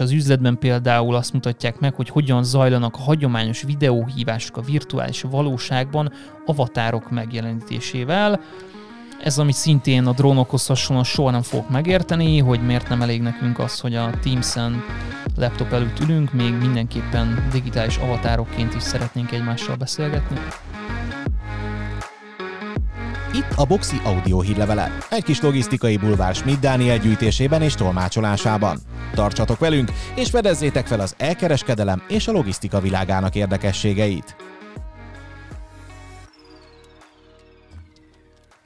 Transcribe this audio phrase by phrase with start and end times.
[0.00, 6.12] az üzletben például azt mutatják meg, hogy hogyan zajlanak a hagyományos videóhívások a virtuális valóságban
[6.46, 8.40] avatárok megjelenítésével.
[9.22, 13.58] Ez, ami szintén a drónokhoz hasonlóan soha nem fogok megérteni, hogy miért nem elég nekünk
[13.58, 14.84] az, hogy a Teams-en
[15.36, 20.38] laptop előtt ülünk, még mindenképpen digitális avatárokként is szeretnénk egymással beszélgetni.
[23.32, 24.96] Itt a Boxi audio hírlevele.
[25.10, 28.78] Egy kis logisztikai bulvár Schmidt Dániel gyűjtésében és tolmácsolásában.
[29.14, 34.36] Tartsatok velünk, és fedezzétek fel az elkereskedelem és a logisztika világának érdekességeit.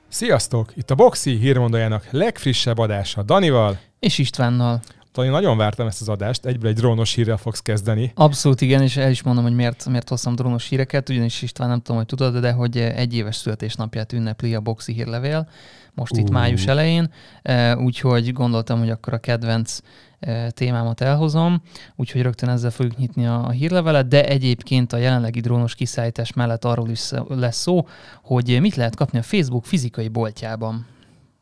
[0.08, 0.76] Sziasztok!
[0.76, 4.80] Itt a Boxi hírmondójának legfrissebb adása Danival és Istvánnal.
[5.12, 8.12] Tani, nagyon vártam ezt az adást, egyből egy drónos hírrel fogsz kezdeni.
[8.14, 11.80] Abszolút igen, és el is mondom, hogy miért, miért hoztam drónos híreket, ugyanis István nem
[11.80, 15.48] tudom, hogy tudod, de hogy egy éves születésnapját ünnepli a Boxi hírlevél,
[15.94, 16.18] most uh.
[16.18, 17.12] itt május elején,
[17.42, 19.78] e, úgyhogy gondoltam, hogy akkor a kedvenc
[20.20, 21.62] e, témámat elhozom,
[21.96, 26.64] úgyhogy rögtön ezzel fogjuk nyitni a, a hírlevelet, de egyébként a jelenlegi drónos kiszállítás mellett
[26.64, 27.86] arról is lesz szó,
[28.22, 30.86] hogy mit lehet kapni a Facebook fizikai boltjában.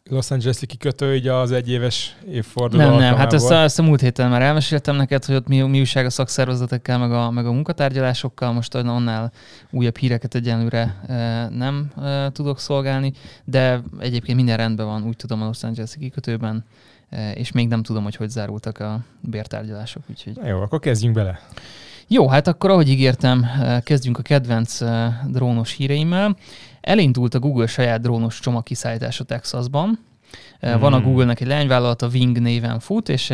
[0.05, 4.01] Los Angeles-i kikötő így az egyéves évforduló Nem, nem, hát ezt a, ezt a múlt
[4.01, 7.53] héten már elmeséltem neked, hogy ott mi, mi újság a szakszervezetekkel, meg a, meg a
[7.53, 9.33] munkatárgyalásokkal, most annál
[9.71, 13.13] újabb híreket egyenlőre e, nem e, tudok szolgálni,
[13.45, 16.65] de egyébként minden rendben van, úgy tudom a Los Angeles-i kikötőben,
[17.09, 20.03] e, és még nem tudom, hogy hogy zárultak a bértárgyalások.
[20.11, 20.37] Úgyhogy...
[20.37, 21.41] Na jó, akkor kezdjünk bele.
[22.13, 23.47] Jó, hát akkor ahogy ígértem,
[23.83, 24.79] kezdjünk a kedvenc
[25.27, 26.37] drónos híreimmel.
[26.81, 29.99] Elindult a Google saját drónos csomagkiszállítás a Texasban.
[30.61, 31.05] Van a hmm.
[31.05, 33.33] Google-nek egy lányvállalat, a Wing néven fut, és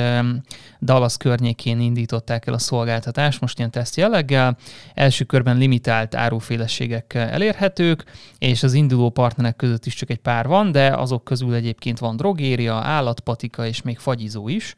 [0.81, 4.57] Dallas környékén indították el a szolgáltatást, most ilyen teszt jelleggel.
[4.95, 8.05] Első körben limitált árufélességek elérhetők,
[8.39, 12.17] és az induló partnerek között is csak egy pár van, de azok közül egyébként van
[12.17, 14.77] drogéria, állatpatika és még fagyizó is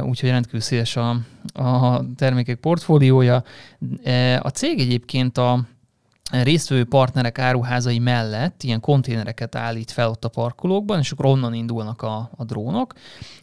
[0.00, 1.20] úgyhogy rendkívül széles a,
[1.52, 3.42] a termékek portfóliója.
[4.38, 5.66] A cég egyébként a
[6.30, 12.02] résztvevő partnerek áruházai mellett ilyen konténereket állít fel ott a parkolókban, és akkor onnan indulnak
[12.02, 12.94] a, a drónok.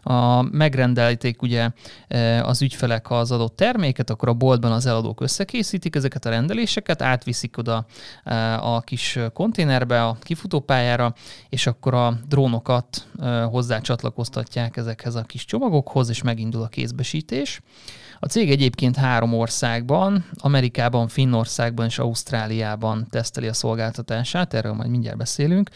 [0.02, 1.70] A, megrendelték ugye
[2.08, 7.02] e, az ügyfelek az adott terméket, akkor a boltban az eladók összekészítik ezeket a rendeléseket,
[7.02, 7.86] átviszik oda
[8.24, 11.14] e, a kis konténerbe, a kifutópályára,
[11.50, 17.62] és akkor a drónokat e, hozzá csatlakoztatják ezekhez a kis csomagokhoz, és megindul a kézbesítés.
[18.24, 25.18] A cég egyébként három országban, Amerikában, Finnországban és Ausztráliában teszteli a szolgáltatását, erről majd mindjárt
[25.18, 25.70] beszélünk,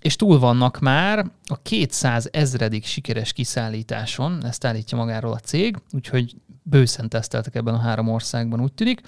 [0.00, 6.34] és túl vannak már a 200 ezredik sikeres kiszállításon, ezt állítja magáról a cég, úgyhogy
[6.62, 9.00] bőszen teszteltek ebben a három országban, úgy tűnik.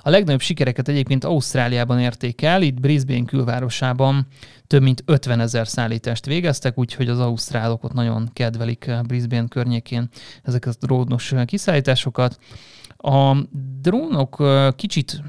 [0.00, 4.26] A legnagyobb sikereket egyébként Ausztráliában érték el, itt Brisbane külvárosában
[4.66, 10.08] több mint 50 ezer szállítást végeztek, úgyhogy az ausztrálok ott nagyon kedvelik Brisbane környékén
[10.42, 12.38] ezeket a drónos kiszállításokat.
[12.96, 13.36] A
[13.80, 14.42] drónok
[14.76, 15.22] kicsit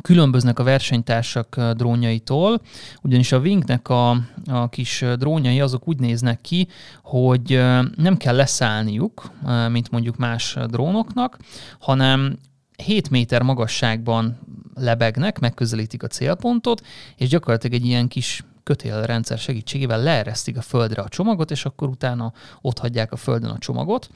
[0.00, 2.60] különböznek a versenytársak drónjaitól,
[3.02, 4.10] ugyanis a Wingnek a,
[4.46, 6.68] a kis drónjai azok úgy néznek ki,
[7.02, 7.60] hogy
[7.96, 9.30] nem kell leszállniuk,
[9.70, 11.38] mint mondjuk más drónoknak,
[11.78, 12.38] hanem
[12.76, 14.38] 7 méter magasságban
[14.74, 16.86] lebegnek, megközelítik a célpontot,
[17.16, 22.32] és gyakorlatilag egy ilyen kis kötélrendszer segítségével leeresztik a földre a csomagot, és akkor utána
[22.60, 24.10] ott hagyják a földön a csomagot.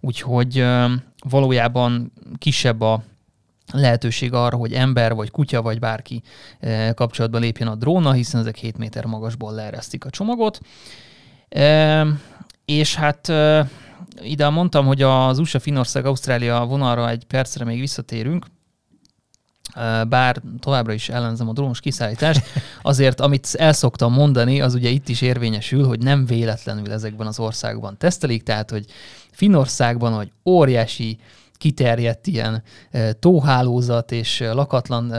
[0.00, 0.64] Úgyhogy
[1.28, 3.02] valójában kisebb a
[3.72, 6.22] lehetőség arra, hogy ember, vagy kutya, vagy bárki
[6.60, 10.60] eh, kapcsolatba lépjen a drónnal, hiszen ezek 7 méter magasból leeresztik a csomagot.
[12.64, 13.68] És hát eh,
[14.22, 18.46] ide mondtam, hogy az USA, Finország, Ausztrália vonalra egy percre még visszatérünk,
[19.72, 22.42] eh, bár továbbra is ellenzem a drónos kiszállítást,
[22.82, 27.38] azért amit el szoktam mondani, az ugye itt is érvényesül, hogy nem véletlenül ezekben az
[27.38, 28.86] országban tesztelik, tehát hogy
[29.30, 31.18] Finországban, hogy óriási
[31.56, 32.62] kiterjedt ilyen
[33.18, 35.12] tóhálózat és lakatlan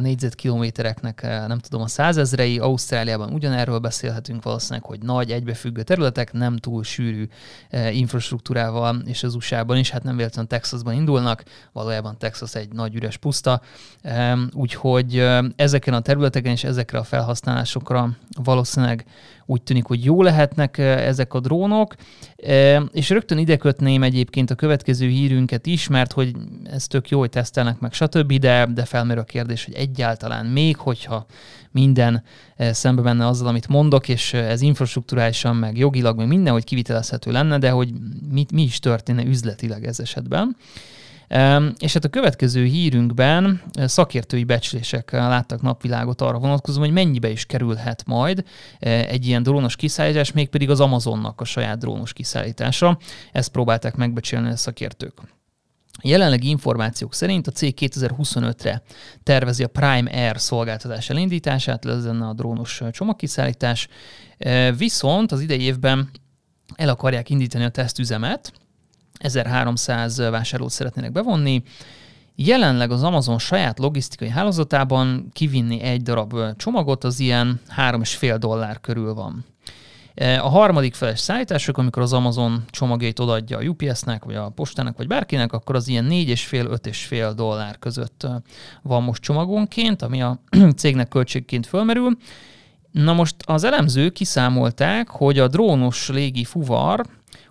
[0.00, 2.58] négyzetkilométereknek nem tudom a százezrei.
[2.58, 7.28] Ausztráliában ugyanerről beszélhetünk valószínűleg, hogy nagy egybefüggő területek, nem túl sűrű
[7.92, 11.42] infrastruktúrával, és az USA-ban is, hát nem véletlenül Texasban indulnak,
[11.72, 13.60] valójában Texas egy nagy üres puszta,
[14.52, 19.04] úgyhogy ezeken a területeken és ezekre a felhasználásokra valószínűleg
[19.50, 21.94] úgy tűnik, hogy jó lehetnek ezek a drónok,
[22.92, 26.32] és rögtön ide kötném egyébként a következő hírünket is, mert hogy
[26.64, 30.76] ez tök jó, hogy tesztelnek meg, stb., de, de felmerül a kérdés, hogy egyáltalán még,
[30.76, 31.26] hogyha
[31.70, 32.22] minden
[32.56, 37.70] szembe menne azzal, amit mondok, és ez infrastruktúrálisan, meg jogilag, meg mindenhogy kivitelezhető lenne, de
[37.70, 37.92] hogy
[38.30, 40.56] mit, mi is történne üzletileg ez esetben.
[41.78, 48.02] És hát a következő hírünkben szakértői becslések láttak napvilágot arra vonatkozóan, hogy mennyibe is kerülhet
[48.06, 48.44] majd
[48.78, 52.98] egy ilyen drónos kiszállítás, mégpedig az Amazonnak a saját drónos kiszállítása.
[53.32, 55.12] Ezt próbálták megbecsülni a szakértők.
[56.02, 58.82] Jelenlegi információk szerint a cég 2025-re
[59.22, 63.88] tervezi a Prime Air szolgáltatás elindítását, ez lenne a drónos csomagkiszállítás,
[64.76, 66.10] viszont az idei évben
[66.74, 68.52] el akarják indítani a tesztüzemet,
[69.20, 71.62] 1300 vásárlót szeretnének bevonni,
[72.42, 79.14] Jelenleg az Amazon saját logisztikai hálózatában kivinni egy darab csomagot, az ilyen 3,5 dollár körül
[79.14, 79.44] van.
[80.16, 85.06] A harmadik feles szállítások, amikor az Amazon csomagjait odaadja a UPS-nek, vagy a postának, vagy
[85.06, 88.26] bárkinek, akkor az ilyen 4,5-5,5 dollár között
[88.82, 90.38] van most csomagonként, ami a
[90.76, 92.16] cégnek költségként fölmerül.
[92.90, 97.06] Na most az elemzők kiszámolták, hogy a drónos légi fuvar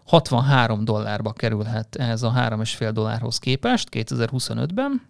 [0.09, 5.01] 63 dollárba kerülhet ez a 3,5 dollárhoz képest 2025-ben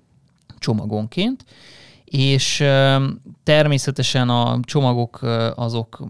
[0.57, 1.45] csomagonként,
[2.05, 2.63] és
[3.43, 5.19] természetesen a csomagok
[5.55, 6.03] azok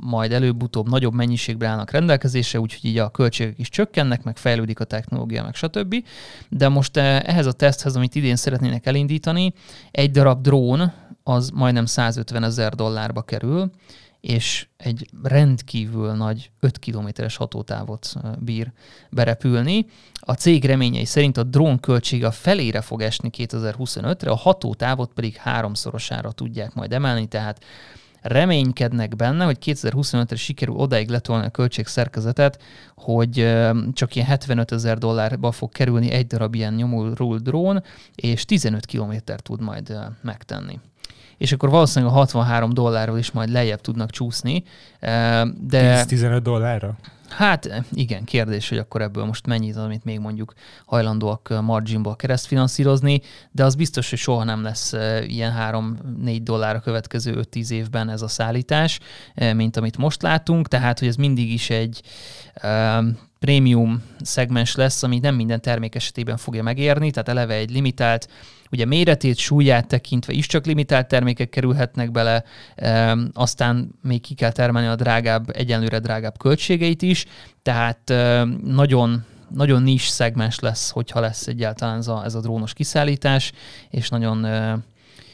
[0.00, 4.84] majd előbb-utóbb nagyobb mennyiségben állnak rendelkezésre, úgyhogy így a költségek is csökkennek, meg fejlődik a
[4.84, 6.04] technológia, meg stb.
[6.48, 9.52] De most ehhez a teszthez, amit idén szeretnének elindítani,
[9.90, 10.92] egy darab drón
[11.22, 13.70] az majdnem 150 ezer dollárba kerül,
[14.24, 18.72] és egy rendkívül nagy 5 kilométeres hatótávot bír
[19.10, 19.86] berepülni.
[20.14, 25.36] A cég reményei szerint a drón költsége a felére fog esni 2025-re, a hatótávot pedig
[25.36, 27.64] háromszorosára tudják majd emelni, tehát
[28.20, 32.62] reménykednek benne, hogy 2025-re sikerül odáig letolni a költségszerkezetet,
[32.94, 33.54] hogy
[33.92, 37.82] csak ilyen 75 ezer dollárba fog kerülni egy darab ilyen nyomulról drón,
[38.14, 40.80] és 15 kilométer tud majd megtenni
[41.36, 44.64] és akkor valószínűleg a 63 dollárról is majd lejjebb tudnak csúszni.
[45.00, 46.96] De 10-15 dollárra?
[47.28, 50.52] Hát igen, kérdés, hogy akkor ebből most mennyi az, amit még mondjuk
[50.86, 53.20] hajlandóak marginból keresztfinanszírozni,
[53.50, 54.92] de az biztos, hogy soha nem lesz
[55.26, 55.54] ilyen
[56.24, 58.98] 3-4 dollár a következő 5-10 évben ez a szállítás,
[59.54, 62.02] mint amit most látunk, tehát hogy ez mindig is egy
[63.38, 68.28] prémium szegmens lesz, ami nem minden termék esetében fogja megérni, tehát eleve egy limitált,
[68.74, 72.44] ugye méretét, súlyát tekintve is csak limitált termékek kerülhetnek bele,
[73.32, 77.24] aztán még ki kell termelni a drágább, egyenlőre drágább költségeit is,
[77.62, 78.12] tehát
[78.64, 83.52] nagyon nagyon nis szegmens lesz, hogyha lesz egyáltalán ez a, ez a drónos kiszállítás,
[83.90, 84.46] és nagyon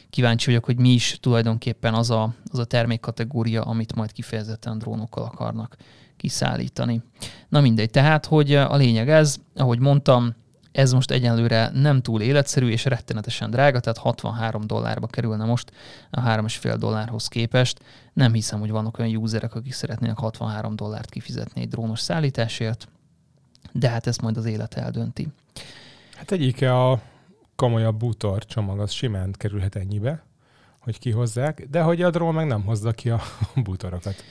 [0.09, 5.23] kíváncsi vagyok, hogy mi is tulajdonképpen az a, az a termékkategória, amit majd kifejezetten drónokkal
[5.23, 5.75] akarnak
[6.17, 7.01] kiszállítani.
[7.49, 10.35] Na mindegy, tehát, hogy a lényeg ez, ahogy mondtam,
[10.71, 15.71] ez most egyenlőre nem túl életszerű és rettenetesen drága, tehát 63 dollárba kerülne most
[16.09, 17.79] a 3,5 dollárhoz képest.
[18.13, 22.87] Nem hiszem, hogy vannak olyan userek, akik szeretnének 63 dollárt kifizetni egy drónos szállításért,
[23.71, 25.27] de hát ezt majd az élet eldönti.
[26.15, 27.01] Hát egyik a
[27.55, 30.23] komolyabb bútor csomag az simán kerülhet ennyibe,
[30.79, 33.21] hogy kihozzák, de hogy a drón meg nem hozza ki a
[33.63, 34.23] bútorokat.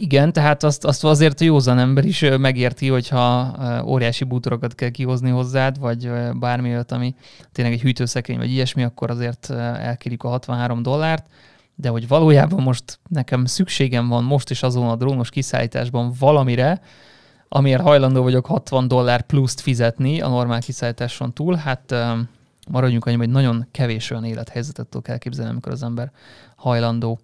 [0.00, 3.54] Igen, tehát azt, azt azért a józan ember is megérti, hogyha
[3.84, 7.14] óriási bútorokat kell kihozni hozzád, vagy bármi olyat, ami
[7.52, 11.26] tényleg egy hűtőszekrény, vagy ilyesmi, akkor azért elkérjük a 63 dollárt,
[11.74, 16.80] de hogy valójában most nekem szükségem van most is azon a drónos kiszállításban valamire,
[17.48, 21.94] amiért hajlandó vagyok 60 dollár pluszt fizetni a normál kiszállításon túl, hát
[22.70, 26.10] maradjunk annyi, hogy nagyon kevés olyan élethelyzetet tudok elképzelni, amikor az ember
[26.56, 27.20] hajlandó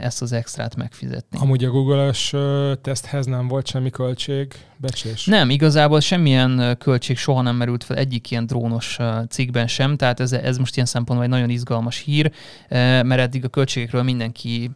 [0.00, 1.38] ezt az extrát megfizetni.
[1.40, 2.34] Amúgy a Google-ös
[2.82, 5.24] teszthez nem volt semmi költség becslés?
[5.24, 8.98] Nem, igazából semmilyen költség soha nem merült fel egyik ilyen drónos
[9.28, 12.32] cikkben sem, tehát ez, ez most ilyen szempontból egy nagyon izgalmas hír,
[12.68, 14.70] mert eddig a költségekről mindenki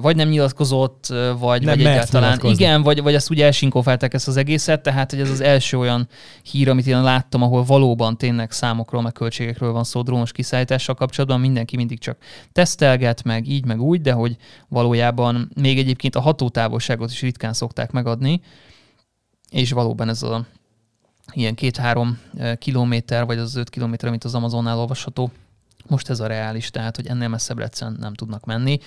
[0.00, 1.06] vagy nem nyilatkozott,
[1.38, 5.20] vagy, nem vagy egyáltalán igen, vagy, vagy ezt úgy elsinkofálták ezt az egészet, tehát hogy
[5.20, 6.08] ez az első olyan
[6.42, 11.40] hír, amit én láttam, ahol valóban tényleg számokról, meg költségekről van szó drónos kiszállítással kapcsolatban,
[11.40, 12.16] mindenki mindig csak
[12.52, 14.36] tesztelget, meg így, meg úgy, de hogy
[14.68, 18.40] valójában még egyébként a hatótávolságot is ritkán szokták megadni,
[19.50, 20.46] és valóban ez a
[21.32, 22.18] ilyen két-három
[22.58, 25.30] kilométer, vagy az öt kilométer, amit az Amazonnál olvasható,
[25.86, 28.78] most ez a reális, tehát hogy ennél messzebbre egyszerűen nem tudnak menni.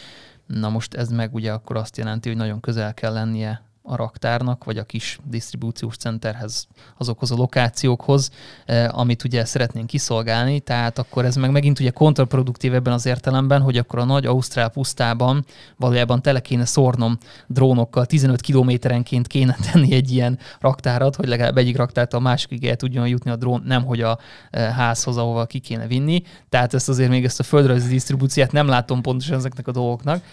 [0.46, 4.64] Na most ez meg ugye akkor azt jelenti, hogy nagyon közel kell lennie a raktárnak,
[4.64, 6.68] vagy a kis disztribúciós centerhez,
[6.98, 8.32] azokhoz a lokációkhoz,
[8.66, 13.62] eh, amit ugye szeretnénk kiszolgálni, tehát akkor ez meg megint ugye kontraproduktív ebben az értelemben,
[13.62, 15.46] hogy akkor a nagy Ausztrál pusztában
[15.78, 17.18] valójában tele kéne szórnom
[17.48, 22.76] drónokkal, 15 kilométerenként kéne tenni egy ilyen raktárat, hogy legalább egyik raktárt a másikig el
[22.76, 24.20] tudjon jutni a drón, nem hogy a
[24.50, 26.24] eh, házhoz, ahova ki kéne vinni.
[26.50, 30.24] Tehát ezt azért még ezt a földrajzi disztribúciát nem látom pontosan ezeknek a dolgoknak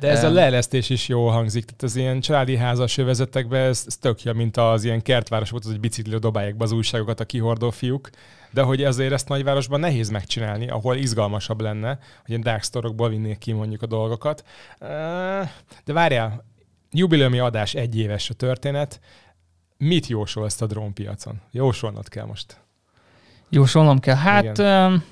[0.00, 1.64] De ez a leelesztés is jól hangzik.
[1.64, 5.64] Tehát az ilyen családi házas övezetekben ez, ez tök jó, mint az ilyen kertváros volt,
[5.64, 8.10] az, hogy biciklő dobálják be az újságokat a kihordó fiúk.
[8.50, 13.38] De hogy azért ezt nagyvárosban nehéz megcsinálni, ahol izgalmasabb lenne, hogy ilyen dark store vinnék
[13.38, 14.44] ki mondjuk a dolgokat.
[15.84, 16.44] De várjál,
[16.90, 19.00] jubileumi adás egy éves a történet.
[19.76, 21.40] Mit jósolsz a drónpiacon?
[21.50, 22.67] Jósolnod kell most.
[23.50, 24.16] Jósolnom kell.
[24.16, 25.02] Hát Igen.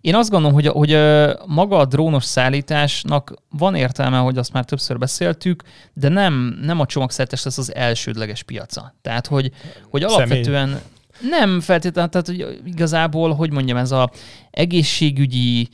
[0.00, 0.98] én azt gondolom, hogy, hogy
[1.46, 6.86] maga a drónos szállításnak van értelme, hogy azt már többször beszéltük, de nem, nem a
[6.86, 8.94] csomagszállítás lesz az elsődleges piaca.
[9.02, 9.50] Tehát, hogy,
[9.90, 11.40] hogy alapvetően Személy.
[11.40, 14.10] nem feltétlenül, tehát hogy igazából, hogy mondjam, ez a
[14.50, 15.68] egészségügyi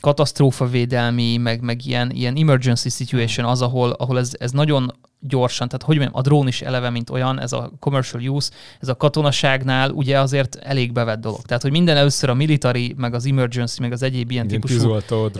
[0.00, 5.82] katasztrófavédelmi, meg, meg ilyen, ilyen emergency situation az, ahol, ahol ez, ez nagyon gyorsan, tehát
[5.82, 9.90] hogy mondjam, a drón is eleve, mint olyan, ez a commercial use, ez a katonaságnál
[9.90, 11.42] ugye azért elég bevett dolog.
[11.42, 14.78] Tehát, hogy minden először a military, meg az emergency, meg az egyéb ilyen igen, típusú...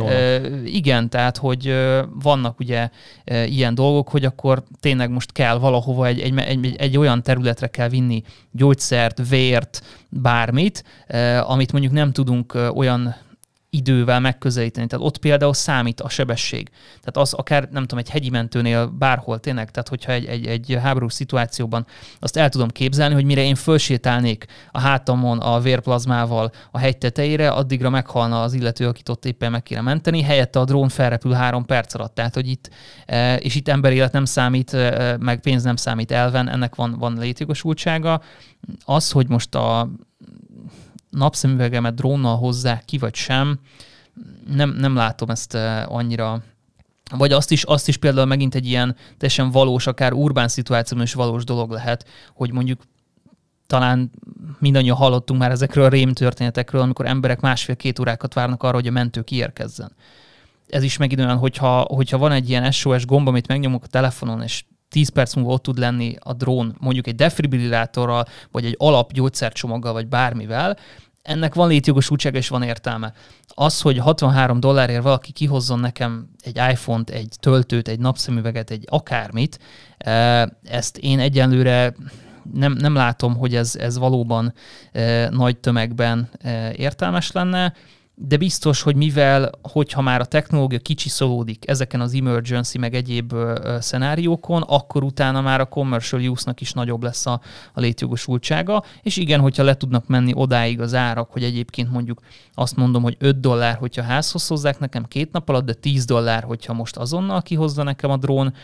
[0.09, 1.75] E, igen, tehát, hogy
[2.23, 2.89] vannak ugye
[3.25, 7.67] e, ilyen dolgok, hogy akkor tényleg most kell valahova egy, egy, egy, egy olyan területre
[7.67, 13.15] kell vinni gyógyszert, vért, bármit, e, amit mondjuk nem tudunk olyan
[13.71, 14.87] idővel megközelíteni.
[14.87, 16.69] Tehát ott például számít a sebesség.
[16.89, 20.79] Tehát az akár, nem tudom, egy hegyi mentőnél bárhol tényleg, tehát hogyha egy, egy, egy
[20.83, 21.87] háborús szituációban
[22.21, 27.51] azt el tudom képzelni, hogy mire én fölsétálnék a hátamon a vérplazmával a hegy tetejére,
[27.51, 31.65] addigra meghalna az illető, akit ott éppen meg kéne menteni, helyette a drón felrepül három
[31.65, 32.15] perc alatt.
[32.15, 32.71] Tehát, hogy itt,
[33.07, 37.19] e, és itt emberélet nem számít, e, meg pénz nem számít elven, ennek van, van
[37.19, 38.21] létjogosultsága.
[38.85, 39.89] Az, hogy most a
[41.17, 43.59] napszemüvegemet drónnal hozzák ki, vagy sem,
[44.47, 46.43] nem, nem látom ezt eh, annyira
[47.11, 51.15] vagy azt is, azt is például megint egy ilyen teljesen valós, akár urbán szituációban is
[51.15, 52.83] valós dolog lehet, hogy mondjuk
[53.67, 54.11] talán
[54.59, 58.91] mindannyian hallottunk már ezekről a rém történetekről, amikor emberek másfél-két órákat várnak arra, hogy a
[58.91, 59.93] mentő kiérkezzen.
[60.69, 64.43] Ez is megint olyan, hogyha, hogyha van egy ilyen SOS gomb, amit megnyomok a telefonon,
[64.43, 69.13] és 10 perc múlva ott tud lenni a drón, mondjuk egy defibrillátorral, vagy egy alap
[69.13, 70.77] gyógyszercsomaggal, vagy bármivel,
[71.27, 73.13] ennek van létjogosultsága és van értelme.
[73.49, 79.59] Az, hogy 63 dollárért valaki kihozzon nekem egy iPhone-t, egy töltőt, egy napszemüveget, egy akármit,
[79.99, 81.95] e, ezt én egyenlőre
[82.53, 84.55] nem, nem látom, hogy ez, ez valóban
[84.93, 87.73] e, nagy tömegben e, értelmes lenne
[88.19, 93.35] de biztos, hogy mivel, hogyha már a technológia kicsiszolódik ezeken az emergency meg egyéb
[93.81, 97.41] szenáriókon, akkor utána már a commercial use-nak is nagyobb lesz a,
[97.73, 102.21] a létjogosultsága, és igen, hogyha le tudnak menni odáig az árak, hogy egyébként mondjuk
[102.55, 106.43] azt mondom, hogy 5 dollár, hogyha házhoz hozzák nekem két nap alatt, de 10 dollár,
[106.43, 108.55] hogyha most azonnal kihozza nekem a drón,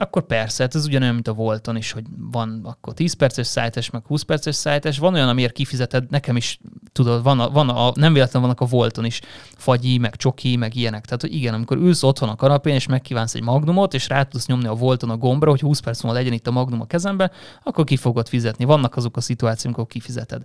[0.00, 3.90] akkor persze, hát ez ugyanolyan, mint a Volton is, hogy van akkor 10 perces szájtás,
[3.90, 6.60] meg 20 perces szájtás, van olyan, amiért kifizeted, nekem is,
[6.92, 9.20] tudod, van a, van a, nem véletlenül vannak a Volton is
[9.56, 11.04] fagyi, meg csoki, meg ilyenek.
[11.04, 14.46] Tehát, hogy igen, amikor ülsz otthon a kanapén, és megkívánsz egy magnumot, és rá tudsz
[14.46, 17.30] nyomni a Volton a gombra, hogy 20 perc múlva legyen itt a magnum a kezembe,
[17.62, 18.64] akkor ki fogod fizetni.
[18.64, 20.42] Vannak azok a szituációk, amikor kifizeted.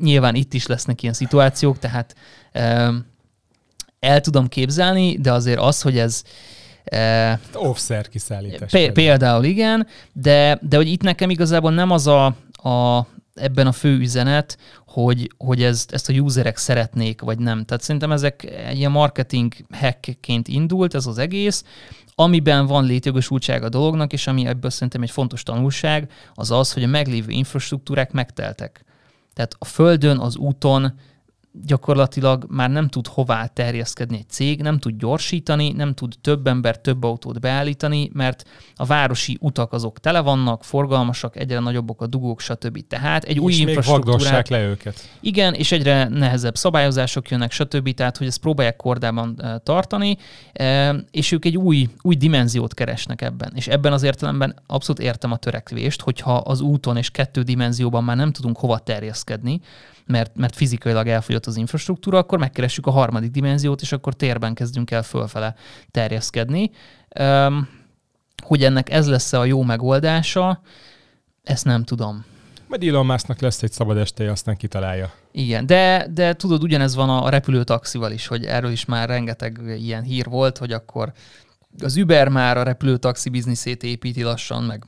[0.00, 2.14] Nyilván itt is lesznek ilyen szituációk, tehát
[4.00, 6.22] el tudom képzelni, de azért az, hogy ez
[6.92, 8.70] Uh, Offszer kiszállítás.
[8.70, 12.24] P- például igen, de, de hogy itt nekem igazából nem az a,
[12.68, 17.64] a ebben a fő üzenet, hogy, hogy ezt, ezt a userek szeretnék, vagy nem.
[17.64, 21.64] Tehát szerintem ezek egy ilyen marketing hackként indult ez az egész,
[22.14, 26.82] amiben van létjogosultság a dolognak, és ami ebből szerintem egy fontos tanulság, az az, hogy
[26.82, 28.84] a meglévő infrastruktúrák megteltek.
[29.34, 30.94] Tehát a földön, az úton
[31.52, 36.78] gyakorlatilag már nem tud hová terjeszkedni egy cég, nem tud gyorsítani, nem tud több ember,
[36.78, 38.44] több autót beállítani, mert
[38.74, 42.86] a városi utak azok tele vannak, forgalmasak, egyre nagyobbak a dugók, stb.
[42.88, 44.48] Tehát egy és új infrastruktúrát...
[44.48, 45.08] le őket.
[45.20, 47.94] Igen, és egyre nehezebb szabályozások jönnek, stb.
[47.94, 50.16] Tehát, hogy ezt próbálják kordában tartani,
[51.10, 53.52] és ők egy új, új dimenziót keresnek ebben.
[53.54, 58.16] És ebben az értelemben abszolút értem a törekvést, hogyha az úton és kettő dimenzióban már
[58.16, 59.60] nem tudunk hova terjeszkedni,
[60.12, 64.90] mert, mert fizikailag elfogyott az infrastruktúra, akkor megkeressük a harmadik dimenziót, és akkor térben kezdünk
[64.90, 65.54] el fölfele
[65.90, 66.70] terjeszkedni.
[67.20, 67.68] Um,
[68.42, 70.60] hogy ennek ez lesz a jó megoldása,
[71.42, 72.24] ezt nem tudom.
[72.68, 75.12] Majd Elon Musknak lesz egy szabad esteje, aztán kitalálja.
[75.32, 80.02] Igen, de, de tudod, ugyanez van a repülőtaxival is, hogy erről is már rengeteg ilyen
[80.02, 81.12] hír volt, hogy akkor
[81.78, 84.84] az Uber már a repülőtaxi bizniszét építi lassan, meg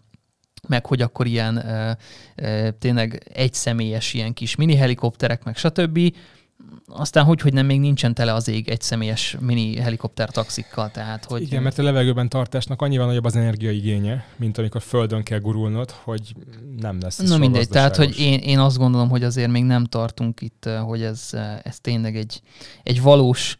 [0.68, 1.96] meg hogy akkor ilyen e,
[2.34, 6.14] e, tényleg egyszemélyes ilyen kis mini helikopterek, meg stb.
[6.86, 11.24] Aztán hogy, hogy nem még nincsen tele az ég egy személyes mini helikopter taxikkal, tehát
[11.24, 11.42] hogy...
[11.42, 16.34] Igen, mert a levegőben tartásnak annyival nagyobb az energiaigénye, mint amikor földön kell gurulnod, hogy
[16.80, 20.40] nem lesz Na mindegy, tehát hogy én, én azt gondolom, hogy azért még nem tartunk
[20.40, 21.30] itt, hogy ez,
[21.62, 22.40] ez tényleg egy,
[22.82, 23.58] egy valós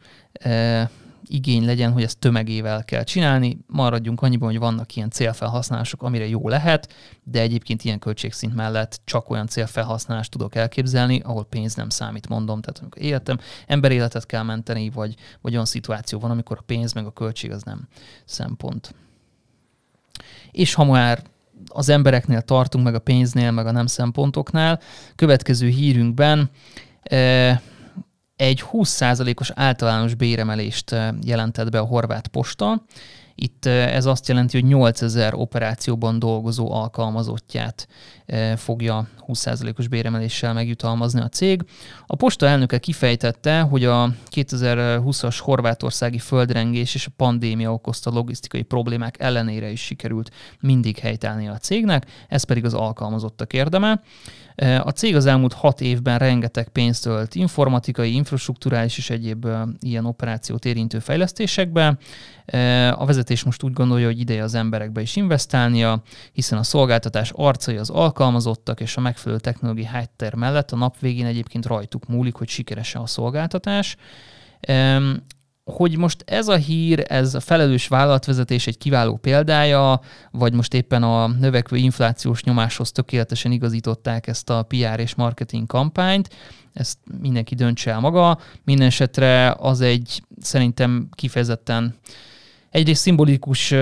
[1.26, 3.58] igény legyen, hogy ezt tömegével kell csinálni.
[3.66, 9.30] Maradjunk annyiban, hogy vannak ilyen célfelhasználások, amire jó lehet, de egyébként ilyen költségszint mellett csak
[9.30, 12.60] olyan célfelhasználást tudok elképzelni, ahol pénz nem számít, mondom.
[12.60, 17.06] Tehát amikor életem, emberéletet kell menteni, vagy, vagy olyan szituáció van, amikor a pénz meg
[17.06, 17.88] a költség az nem
[18.24, 18.94] szempont.
[20.50, 21.22] És ha már
[21.68, 24.80] az embereknél tartunk, meg a pénznél, meg a nem szempontoknál,
[25.14, 26.50] következő hírünkben
[27.02, 27.58] eh,
[28.36, 32.84] egy 20%-os általános béremelést jelentett be a horvát posta.
[33.34, 37.88] Itt ez azt jelenti, hogy 8000 operációban dolgozó alkalmazottját
[38.56, 41.64] fogja 20%-os béremeléssel megjutalmazni a cég.
[42.06, 49.20] A posta elnöke kifejtette, hogy a 2020-as horvátországi földrengés és a pandémia okozta logisztikai problémák
[49.20, 54.00] ellenére is sikerült mindig helytállni a cégnek, ez pedig az alkalmazottak érdeme.
[54.78, 59.46] A cég az elmúlt hat évben rengeteg pénzt ölt informatikai, infrastruktúrális és egyéb
[59.80, 61.98] ilyen operációt érintő fejlesztésekbe.
[62.90, 66.02] A vezetés most úgy gondolja, hogy ideje az emberekbe is investálnia,
[66.32, 68.13] hiszen a szolgáltatás arcai az alkalmazottak
[68.80, 73.06] és a megfelelő technológiai háttér mellett a nap végén egyébként rajtuk múlik, hogy sikeresen a
[73.06, 73.96] szolgáltatás
[75.64, 81.02] hogy most ez a hír, ez a felelős vállalatvezetés egy kiváló példája, vagy most éppen
[81.02, 86.28] a növekvő inflációs nyomáshoz tökéletesen igazították ezt a PR és marketing kampányt,
[86.72, 88.38] ezt mindenki döntse el maga.
[88.64, 88.90] Minden
[89.56, 91.94] az egy szerintem kifejezetten
[92.70, 93.72] egyrészt szimbolikus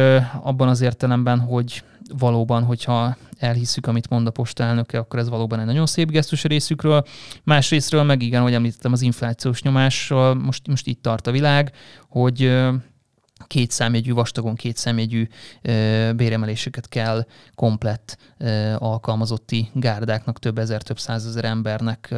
[0.43, 1.83] abban az értelemben, hogy
[2.19, 6.49] valóban, hogyha elhisszük, amit mond a posta akkor ez valóban egy nagyon szép gesztus a
[6.49, 7.05] részükről.
[7.45, 11.73] Másrésztről meg igen, hogy említettem, az inflációs nyomásról most, most itt tart a világ,
[12.09, 12.63] hogy
[13.47, 15.29] két számjegyű, vastagon két számjegyű
[16.17, 18.17] béremeléseket kell komplett
[18.77, 22.15] alkalmazotti gárdáknak, több ezer, több százezer embernek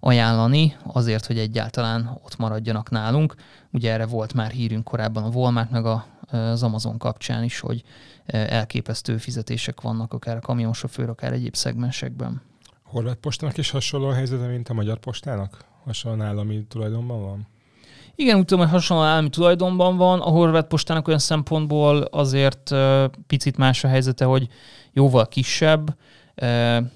[0.00, 3.34] ajánlani, azért, hogy egyáltalán ott maradjanak nálunk.
[3.70, 5.84] Ugye erre volt már hírünk korábban a Walmart meg
[6.30, 7.82] az Amazon kapcsán is, hogy
[8.26, 12.42] elképesztő fizetések vannak, akár a kamionsofőr, akár egyéb szegmensekben.
[12.82, 15.64] Horvát postának is hasonló a helyzete, mint a magyar postának?
[15.84, 17.46] Hasonló állami tulajdonban van?
[18.14, 20.20] Igen, úgy tudom, hogy hasonló állami tulajdonban van.
[20.20, 22.74] A horvát postának olyan szempontból azért
[23.26, 24.48] picit más a helyzete, hogy
[24.92, 25.96] jóval kisebb,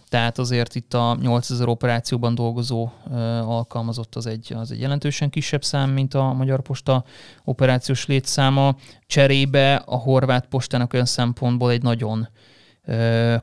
[0.09, 2.91] tehát azért itt a 8000 operációban dolgozó
[3.41, 7.05] alkalmazott az egy, az egy jelentősen kisebb szám, mint a Magyar Posta
[7.45, 8.77] operációs létszáma.
[9.07, 12.29] Cserébe a horvát postának olyan szempontból egy nagyon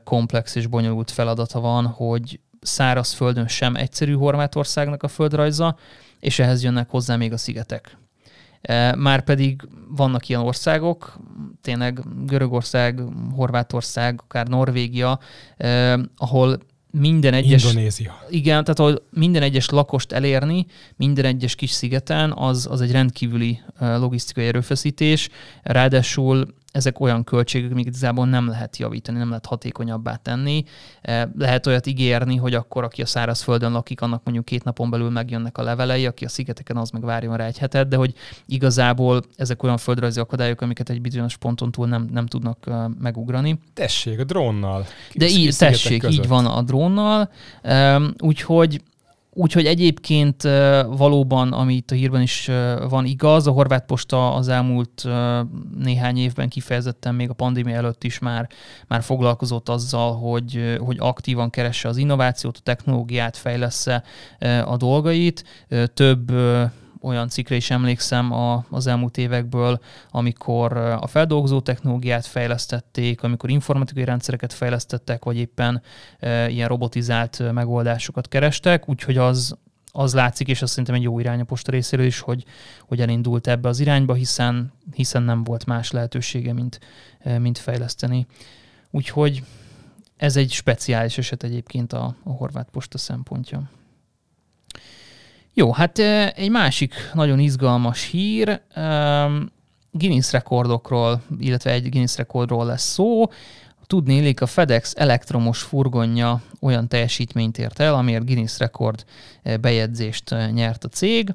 [0.04, 5.76] komplex és bonyolult feladata van, hogy szárazföldön sem egyszerű Horvátországnak a földrajza,
[6.20, 7.96] és ehhez jönnek hozzá még a szigetek.
[8.96, 11.18] Már pedig vannak ilyen országok,
[11.60, 13.00] tényleg Görögország,
[13.34, 15.18] Horvátország, akár Norvégia,
[16.16, 16.58] ahol
[16.90, 17.64] minden egyes...
[17.64, 18.18] Indonézia.
[18.28, 23.60] Igen, tehát ahol minden egyes lakost elérni, minden egyes kis szigeten, az, az egy rendkívüli
[23.78, 25.28] logisztikai erőfeszítés.
[25.62, 30.64] Ráadásul ezek olyan költségek, amik igazából nem lehet javítani, nem lehet hatékonyabbá tenni.
[31.02, 35.10] E, lehet olyat ígérni, hogy akkor, aki a szárazföldön lakik, annak mondjuk két napon belül
[35.10, 38.14] megjönnek a levelei, aki a szigeteken, az meg várjon rá egy hetet, de hogy
[38.46, 43.58] igazából ezek olyan földrajzi akadályok, amiket egy bizonyos ponton túl nem, nem tudnak e, megugrani.
[43.74, 44.86] Tessék, a drónnal.
[45.14, 46.24] De így, tessék, között.
[46.24, 47.30] így van a drónnal.
[48.18, 48.80] Úgyhogy
[49.38, 50.42] Úgyhogy egyébként
[50.86, 52.50] valóban, ami itt a hírben is
[52.88, 55.08] van igaz, a horvát posta az elmúlt
[55.78, 58.48] néhány évben kifejezetten még a pandémia előtt is már,
[58.86, 63.86] már foglalkozott azzal, hogy, hogy aktívan keresse az innovációt, a technológiát, fejlesz
[64.64, 65.44] a dolgait.
[65.94, 66.32] Több
[67.06, 74.04] olyan cikkre is emlékszem a, az elmúlt évekből, amikor a feldolgozó technológiát fejlesztették, amikor informatikai
[74.04, 75.82] rendszereket fejlesztettek, vagy éppen
[76.18, 79.56] e, ilyen robotizált megoldásokat kerestek, úgyhogy az,
[79.92, 82.44] az látszik, és azt szerintem egy jó irány a posta részéről is, hogy,
[82.80, 86.80] hogy elindult ebbe az irányba, hiszen, hiszen nem volt más lehetősége, mint,
[87.38, 88.26] mint fejleszteni.
[88.90, 89.42] Úgyhogy
[90.16, 93.70] ez egy speciális eset egyébként a, a horvát posta szempontja.
[95.58, 95.98] Jó, hát
[96.34, 98.60] egy másik nagyon izgalmas hír,
[99.90, 103.30] Guinness rekordokról, illetve egy Guinness rekordról lesz szó.
[103.86, 109.04] Tudni illik, a FedEx elektromos furgonja olyan teljesítményt ért el, amiért Guinness rekord
[109.60, 111.34] bejegyzést nyert a cég.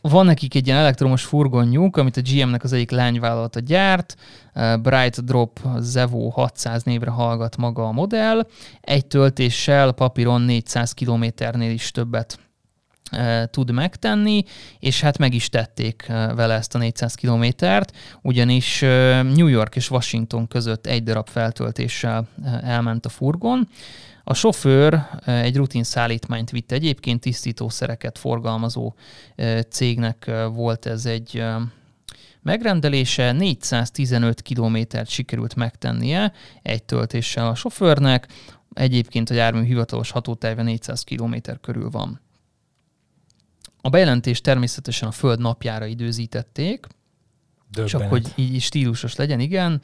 [0.00, 4.16] Van nekik egy ilyen elektromos furgonjuk, amit a GM-nek az egyik lányvállalata gyárt,
[4.82, 8.46] Bright Drop Zevo 600 névre hallgat maga a modell.
[8.80, 12.38] Egy töltéssel papíron 400 kilométernél is többet
[13.50, 14.44] tud megtenni,
[14.78, 18.80] és hát meg is tették vele ezt a 400 kilométert, ugyanis
[19.34, 22.28] New York és Washington között egy darab feltöltéssel
[22.62, 23.68] elment a furgon.
[24.28, 26.72] A sofőr egy rutin szállítmányt vitt.
[26.72, 28.94] Egyébként, tisztítószereket forgalmazó
[29.68, 31.44] cégnek volt ez egy
[32.42, 38.28] megrendelése, 415 kilométert sikerült megtennie egy töltéssel a sofőrnek,
[38.72, 42.20] egyébként a jármű hivatalos hatótája 400 km körül van.
[43.80, 46.86] A bejelentést természetesen a Föld napjára időzítették,
[47.70, 47.90] Döbbenet.
[47.90, 49.80] Csak hogy így stílusos legyen, igen.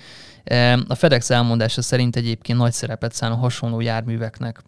[0.89, 4.63] A FedEx elmondása szerint egyébként nagy szerepet szán a hasonló járműveknek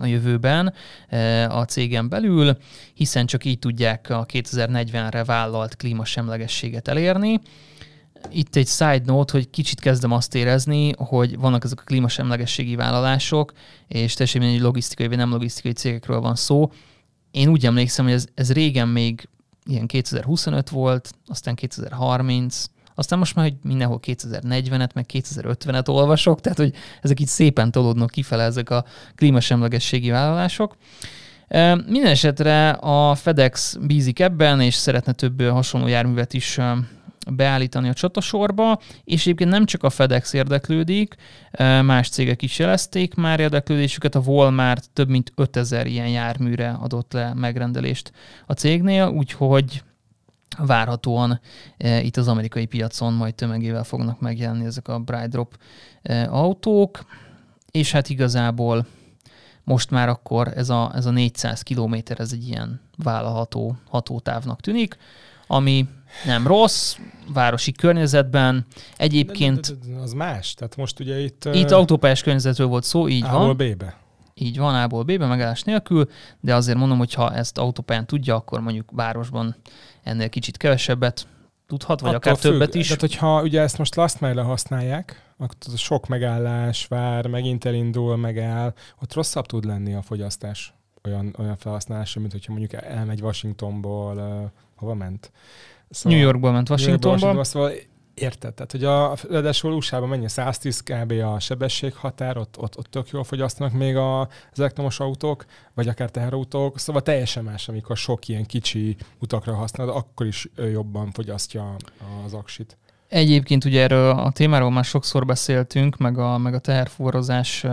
[0.00, 0.74] a jövőben
[1.48, 2.56] a cégen belül,
[2.94, 7.40] hiszen csak így tudják a 2040-re vállalt klímasemlegességet elérni.
[8.30, 13.52] Itt egy side note, hogy kicsit kezdem azt érezni, hogy vannak ezek a klímasemlegességi vállalások,
[13.88, 16.70] és teljesen egy logisztikai vagy nem logisztikai cégekről van szó.
[17.30, 19.28] Én úgy emlékszem, hogy ez, ez régen még
[19.64, 26.58] ilyen 2025 volt, aztán 2030, aztán most már, hogy mindenhol 2040-et, meg 2050-et olvasok, tehát
[26.58, 30.76] hogy ezek itt szépen tolódnak kifele ezek a klímasemlegességi vállalások.
[31.86, 36.58] Minden esetre a FedEx bízik ebben, és szeretne több hasonló járművet is
[37.30, 41.14] beállítani a csatasorba, és egyébként nem csak a FedEx érdeklődik,
[41.82, 47.34] más cégek is jelezték már érdeklődésüket, a Walmart több mint 5000 ilyen járműre adott le
[47.34, 48.12] megrendelést
[48.46, 49.82] a cégnél, úgyhogy
[50.58, 51.40] várhatóan
[51.76, 55.56] e, itt az amerikai piacon majd tömegével fognak megjelenni ezek a Bright Drop
[56.02, 57.04] e, autók,
[57.70, 58.86] és hát igazából
[59.64, 64.96] most már akkor ez a, ez a 400 km, ez egy ilyen vállalható hatótávnak tűnik,
[65.52, 65.86] ami
[66.24, 66.96] nem rossz,
[67.32, 68.66] városi környezetben.
[68.96, 69.60] Egyébként...
[69.60, 71.44] De, de, de, az más, tehát most ugye itt...
[71.52, 73.56] Itt uh, autópályás környezetről volt szó, így A-ból van.
[73.56, 73.96] B-be.
[74.34, 76.08] Így van, A-ból B-be megállás nélkül,
[76.40, 79.56] de azért mondom, hogy ha ezt autópályán tudja, akkor mondjuk városban
[80.02, 81.26] ennél kicsit kevesebbet
[81.66, 82.50] tudhat, vagy Attól akár függ.
[82.50, 82.84] többet is.
[82.84, 88.74] Tehát, hogyha ugye ezt most last mile használják, akkor sok megállás, vár, megint elindul, megáll,
[89.02, 94.94] ott rosszabb tud lenni a fogyasztás olyan, olyan felhasználása, mint hogyha mondjuk elmegy Washingtonból, hova
[94.94, 95.32] ment?
[95.90, 97.16] Szóval, New Yorkból ment Washingtonba.
[97.16, 97.72] New Yorkból, szóval
[98.14, 101.12] Érted, tehát hogy a, ráadásul usa mennyi 110 kb.
[101.12, 106.10] a sebességhatár, ott, ott, ott tök jól fogyasztanak még a, az elektromos autók, vagy akár
[106.10, 111.76] teherautók, szóval teljesen más, amikor sok ilyen kicsi utakra használod, akkor is jobban fogyasztja
[112.24, 112.78] az aksit.
[113.08, 117.66] Egyébként ugye erről a témáról már sokszor beszéltünk, meg a, meg a teherforrozás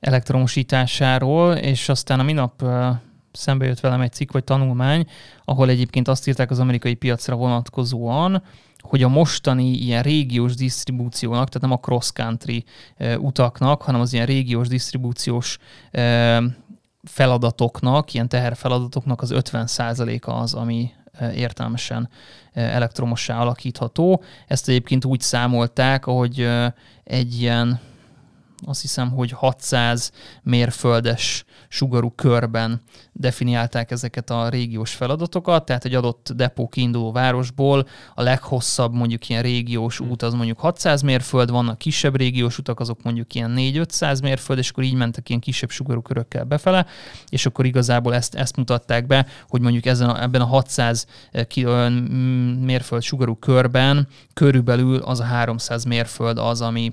[0.00, 2.62] elektromosításáról, és aztán a minap
[3.32, 5.06] szembe jött velem egy cikk vagy tanulmány,
[5.44, 8.42] ahol egyébként azt írták az amerikai piacra vonatkozóan,
[8.78, 12.64] hogy a mostani ilyen régiós disztribúciónak, tehát nem a cross-country
[13.18, 15.58] utaknak, hanem az ilyen régiós disztribúciós
[17.02, 20.90] feladatoknak, ilyen teherfeladatoknak az 50%-a az, ami
[21.34, 22.08] értelmesen
[22.52, 24.22] elektromossá alakítható.
[24.46, 26.48] Ezt egyébként úgy számolták, ahogy
[27.04, 27.80] egy ilyen
[28.64, 32.80] azt hiszem, hogy 600 mérföldes sugarú körben
[33.12, 39.42] definiálták ezeket a régiós feladatokat, tehát egy adott depó kiinduló városból a leghosszabb mondjuk ilyen
[39.42, 40.10] régiós hm.
[40.10, 44.70] út az mondjuk 600 mérföld, vannak kisebb régiós utak, azok mondjuk ilyen 4-500 mérföld, és
[44.70, 46.86] akkor így mentek ilyen kisebb sugarú körökkel befele,
[47.28, 51.06] és akkor igazából ezt, ezt mutatták be, hogy mondjuk ezen a, ebben a 600
[52.60, 56.92] mérföld sugarú körben körülbelül az a 300 mérföld az, ami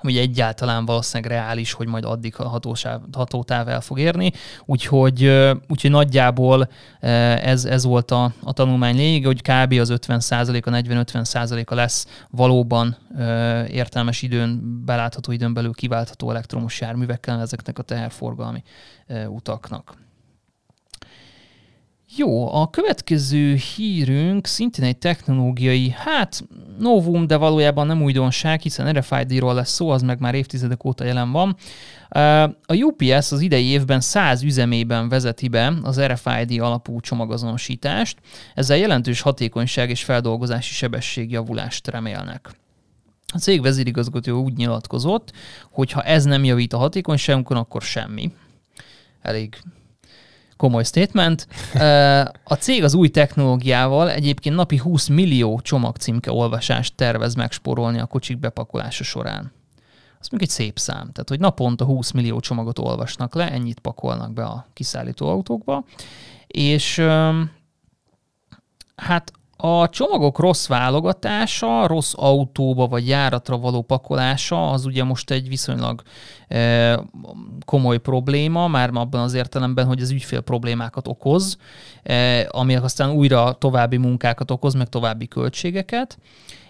[0.00, 4.32] hogy egyáltalán valószínűleg reális, hogy majd addig a hatósáv, hatótáv el fog érni.
[4.64, 5.24] Úgyhogy,
[5.68, 6.68] úgyhogy nagyjából
[7.00, 9.72] ez, ez volt a, a tanulmány lényege, hogy kb.
[9.72, 12.96] az 50% a 40-50% a lesz valóban
[13.68, 18.62] értelmes időn, belátható időn belül kiváltható elektromos járművekkel ezeknek a teherforgalmi
[19.28, 20.05] utaknak.
[22.18, 26.44] Jó, a következő hírünk szintén egy technológiai, hát
[26.78, 31.32] novum, de valójában nem újdonság, hiszen RFID-ról lesz szó, az meg már évtizedek óta jelen
[31.32, 31.56] van.
[32.66, 38.18] A UPS az idei évben 100 üzemében vezeti be az RFID alapú csomagozonosítást,
[38.54, 42.50] ezzel jelentős hatékonyság és feldolgozási sebességjavulást remélnek.
[43.32, 45.32] A cég vezérigazgató úgy nyilatkozott,
[45.70, 48.32] hogy ha ez nem javít a hatékonyságunkon, akkor semmi.
[49.22, 49.58] Elég
[50.56, 51.46] komoly statement.
[52.44, 58.38] A cég az új technológiával egyébként napi 20 millió csomagcímke olvasást tervez megspórolni a kocsik
[58.38, 59.52] bepakolása során.
[60.20, 61.12] Az még egy szép szám.
[61.12, 65.84] Tehát, hogy naponta 20 millió csomagot olvasnak le, ennyit pakolnak be a kiszállító autókba.
[66.46, 67.02] És
[68.96, 75.48] hát A csomagok rossz válogatása, rossz autóba vagy járatra való pakolása, az ugye most egy
[75.48, 76.02] viszonylag
[76.48, 77.00] e,
[77.64, 81.58] komoly probléma, már abban az értelemben, hogy az ügyfél problémákat okoz,
[82.02, 86.18] e, ami aztán újra további munkákat okoz, meg további költségeket.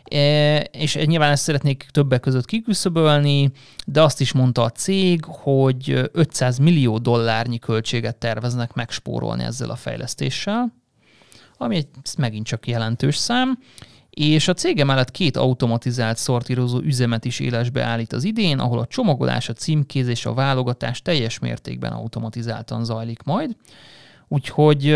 [0.05, 3.51] E, és nyilván ezt szeretnék többek között kiküszöbölni,
[3.87, 9.77] de azt is mondta a cég, hogy 500 millió dollárnyi költséget terveznek megspórolni ezzel a
[9.77, 10.85] fejlesztéssel
[11.57, 11.89] ami egy
[12.19, 13.59] megint csak jelentős szám,
[14.11, 18.87] és a cége mellett két automatizált szortírozó üzemet is élesbe állít az idén, ahol a
[18.87, 23.57] csomagolás, a címkézés, a válogatás teljes mértékben automatizáltan zajlik majd.
[24.29, 24.87] Úgyhogy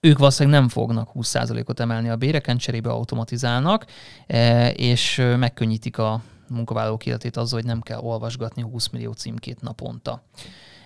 [0.00, 3.86] ők valószínűleg nem fognak 20%-ot emelni a béreken, cserébe automatizálnak,
[4.26, 10.22] e, és megkönnyítik a munkavállalók életét azzal, hogy nem kell olvasgatni 20 millió címkét naponta.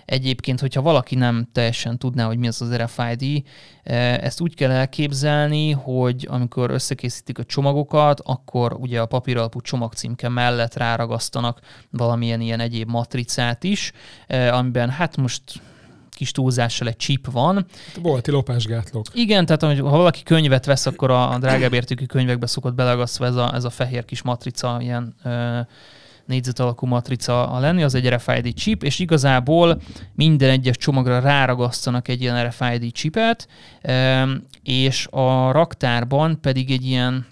[0.04, 3.42] Egyébként, hogyha valaki nem teljesen tudná, hogy mi az az RFID,
[3.82, 10.28] eh, ezt úgy kell elképzelni, hogy amikor összekészítik a csomagokat, akkor ugye a papíralapú csomagcímke
[10.28, 13.92] mellett ráragasztanak valamilyen ilyen egyéb matricát is,
[14.26, 15.42] eh, amiben hát most
[16.14, 17.66] kis túlzással egy chip van.
[18.02, 19.06] Bolti lopásgátlók.
[19.12, 23.54] Igen, tehát ha valaki könyvet vesz, akkor a, drágább értékű könyvekbe szokott belegasztva ez a,
[23.54, 25.60] ez a fehér kis matrica, ilyen ö,
[26.26, 29.80] négyzet alakú matrica lenni, az egy RFID chip, és igazából
[30.14, 33.48] minden egyes csomagra ráragasztanak egy ilyen RFID chipet,
[34.62, 37.26] és a raktárban pedig egy ilyen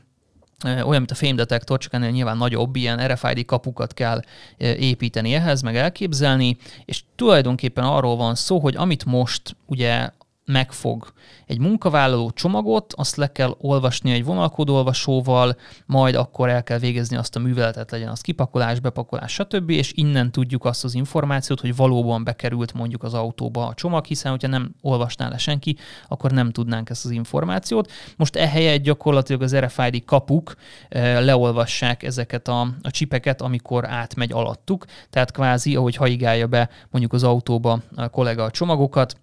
[0.65, 4.21] olyan, mint a fémdetektor, csak ennél nyilván nagyobb, ilyen RFID kapukat kell
[4.59, 10.11] építeni ehhez, meg elképzelni, és tulajdonképpen arról van szó, hogy amit most ugye
[10.45, 11.13] megfog
[11.47, 17.37] egy munkavállaló csomagot, azt le kell olvasni egy vonalkódolvasóval, majd akkor el kell végezni azt
[17.37, 22.25] a műveletet, legyen az kipakolás, bepakolás, stb., és innen tudjuk azt az információt, hogy valóban
[22.25, 25.77] bekerült mondjuk az autóba a csomag, hiszen hogyha nem olvasná le senki,
[26.09, 27.91] akkor nem tudnánk ezt az információt.
[28.17, 30.55] Most ehelyett gyakorlatilag az RFID kapuk
[30.89, 37.13] eh, leolvassák ezeket a, a csipeket, amikor átmegy alattuk, tehát kvázi, ahogy haigálja be mondjuk
[37.13, 39.17] az autóba a kollega a csomagokat,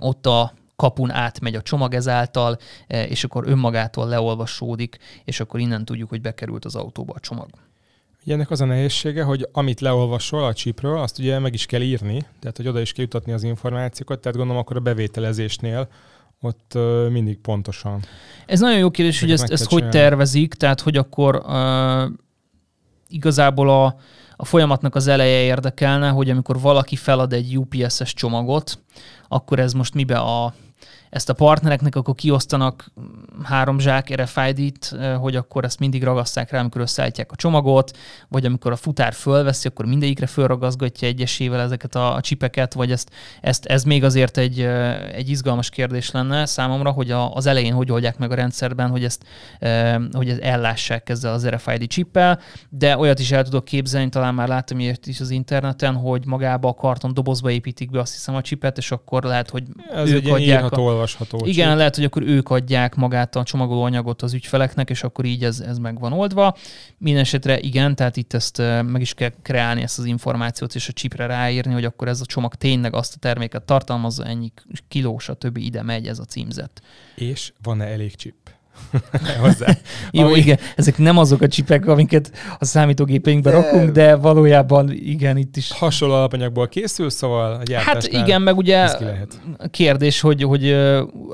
[0.00, 5.84] ott a kapun átmegy a csomag ezáltal, e, és akkor önmagától leolvasódik, és akkor innen
[5.84, 7.48] tudjuk, hogy bekerült az autóba a csomag.
[8.24, 11.80] Ugye ennek az a nehézsége, hogy amit leolvasol a csípről, azt ugye meg is kell
[11.80, 15.88] írni, tehát hogy oda is kell jutatni az információkat, tehát gondolom akkor a bevételezésnél
[16.40, 16.78] ott
[17.10, 18.00] mindig pontosan.
[18.46, 22.12] Ez nagyon jó kérdés, hogy ezt, ezt hogy tervezik, tehát hogy akkor uh,
[23.08, 23.96] igazából a,
[24.36, 28.78] a folyamatnak az eleje érdekelne, hogy amikor valaki felad egy UPS-es csomagot,
[29.28, 30.54] akkor ez most mibe a
[31.14, 32.92] ezt a partnereknek akkor kiosztanak
[33.42, 37.96] három zsák RFID-t, hogy akkor ezt mindig ragaszták rá, amikor összeállítják a csomagot,
[38.28, 43.10] vagy amikor a futár fölveszi, akkor mindegyikre fölragaszgatja egyesével ezeket a, a csipeket, vagy ezt,
[43.40, 44.60] ezt, ez még azért egy,
[45.12, 49.04] egy izgalmas kérdés lenne számomra, hogy a, az elején hogy oldják meg a rendszerben, hogy
[49.04, 49.24] ezt,
[50.12, 54.48] hogy ezt ellássák ezzel az RFID csippel, de olyat is el tudok képzelni, talán már
[54.48, 58.40] láttam ilyet is az interneten, hogy magába a karton dobozba építik be azt hiszem a
[58.40, 61.46] csipet, és akkor lehet, hogy Ez ők adják a olvasható.
[61.46, 61.76] Igen, csíp.
[61.76, 65.78] lehet, hogy akkor ők adják magát a csomagolóanyagot az ügyfeleknek, és akkor így ez, ez
[65.78, 66.56] meg van oldva.
[66.98, 71.26] Mindenesetre igen, tehát itt ezt meg is kell kreálni ezt az információt, és a csipre
[71.26, 74.52] ráírni, hogy akkor ez a csomag tényleg azt a terméket tartalmazza, ennyi
[74.88, 75.56] kiló, stb.
[75.56, 76.82] ide megy ez a címzet.
[77.14, 78.53] És van-e elég csip?
[79.40, 79.66] Hozzá.
[80.10, 80.38] Jó, Ami...
[80.38, 83.56] igen, ezek nem azok a csipek, amiket a számítógépeinkbe de...
[83.56, 85.72] rakunk, de valójában igen, itt is.
[85.72, 88.88] Hasonló alapanyagból készül, szóval a Hát igen, meg ugye
[89.70, 90.76] kérdés, hogy, hogy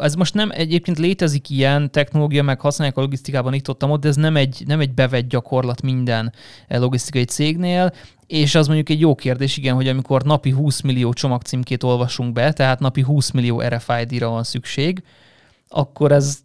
[0.00, 4.16] ez most nem egyébként létezik ilyen technológia, meg használják a logisztikában itt ott, de ez
[4.16, 6.32] nem egy, nem egy bevett gyakorlat minden
[6.68, 7.92] logisztikai cégnél,
[8.26, 12.52] és az mondjuk egy jó kérdés, igen, hogy amikor napi 20 millió csomagcímkét olvasunk be,
[12.52, 15.02] tehát napi 20 millió RFID-ra van szükség,
[15.68, 16.38] akkor ez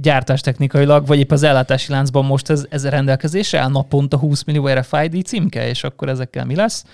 [0.00, 5.24] gyártástechnikailag, vagy épp az ellátási láncban most ez, ez rendelkezésre áll naponta 20 millió RFID
[5.24, 6.84] címke, és akkor ezekkel mi lesz.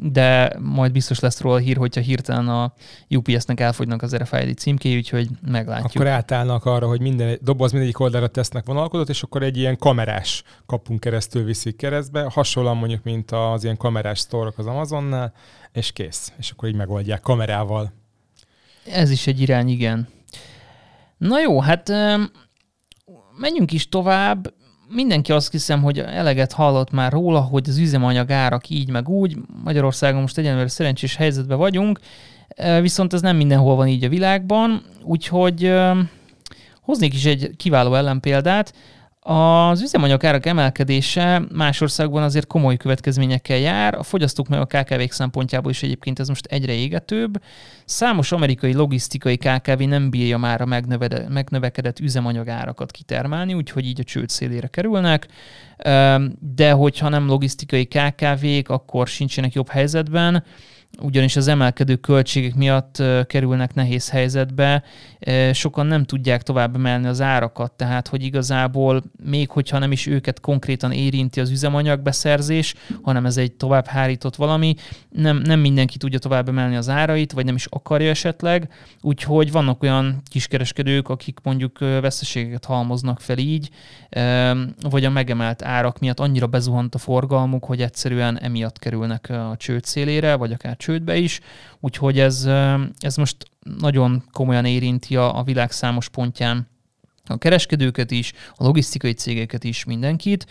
[0.00, 2.72] De majd biztos lesz róla hír, hogyha hirtelen a
[3.08, 5.94] UPS-nek elfogynak az RFID címkéi, úgyhogy meglátjuk.
[5.94, 10.42] Akkor átállnak arra, hogy minden doboz mindegyik oldalra tesznek vonalkodót, és akkor egy ilyen kamerás
[10.66, 15.32] kapunk keresztül viszik keresztbe, hasonlóan mondjuk, mint az ilyen kamerás sztorok az Amazonnál,
[15.72, 16.32] és kész.
[16.38, 17.92] És akkor így megoldják kamerával.
[18.92, 20.08] Ez is egy irány, igen.
[21.28, 21.92] Na jó, hát
[23.38, 24.54] menjünk is tovább.
[24.88, 29.36] Mindenki azt hiszem, hogy eleget hallott már róla, hogy az üzemanyag árak így meg úgy.
[29.64, 32.00] Magyarországon most egyenlőre szerencsés helyzetben vagyunk,
[32.80, 35.72] viszont ez nem mindenhol van így a világban, úgyhogy
[36.80, 38.72] hoznék is egy kiváló ellenpéldát.
[39.26, 45.12] Az üzemanyag árak emelkedése más országban azért komoly következményekkel jár, a fogyasztók meg a KKV-k
[45.12, 47.42] szempontjából is egyébként ez most egyre égetőbb.
[47.84, 50.64] Számos amerikai logisztikai KKV nem bírja már a
[51.28, 55.28] megnövekedett üzemanyag árakat kitermelni, úgyhogy így a csőd szélére kerülnek,
[56.54, 60.44] de hogyha nem logisztikai KKV-k, akkor sincsenek jobb helyzetben,
[61.00, 64.82] ugyanis az emelkedő költségek miatt kerülnek nehéz helyzetbe,
[65.52, 70.40] sokan nem tudják tovább emelni az árakat, tehát hogy igazából még hogyha nem is őket
[70.40, 74.74] konkrétan érinti az üzemanyagbeszerzés, hanem ez egy tovább hárított valami,
[75.08, 79.82] nem, nem mindenki tudja tovább emelni az árait, vagy nem is akarja esetleg, úgyhogy vannak
[79.82, 83.70] olyan kiskereskedők, akik mondjuk veszteségeket halmoznak fel így,
[84.90, 89.84] vagy a megemelt árak miatt annyira bezuhant a forgalmuk, hogy egyszerűen emiatt kerülnek a csőd
[89.84, 91.40] szélére, vagy akár csődbe is,
[91.80, 92.48] úgyhogy ez,
[92.98, 93.36] ez most
[93.78, 96.68] nagyon komolyan érinti a, a világ számos pontján
[97.26, 100.46] a kereskedőket is, a logisztikai cégeket is, mindenkit.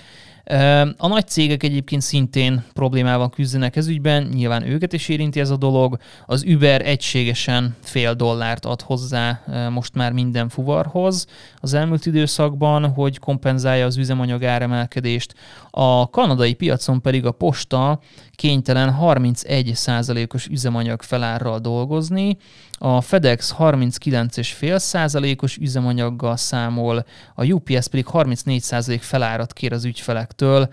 [0.98, 5.58] A nagy cégek egyébként szintén problémával küzdenek ez ügyben, nyilván őket is érinti ez a
[5.58, 5.98] dolog.
[6.26, 11.28] Az Uber egységesen fél dollárt ad hozzá most már minden fuvarhoz
[11.60, 15.34] az elmúlt időszakban, hogy kompenzálja az üzemanyag áremelkedést.
[15.70, 18.00] A kanadai piacon pedig a posta
[18.32, 22.38] kénytelen 31%-os üzemanyag felárral dolgozni,
[22.78, 29.86] a FedEx 39,5 százalékos üzemanyaggal számol, a UPS pedig 34% felárat kér az
[30.34, 30.70] ügyfelektől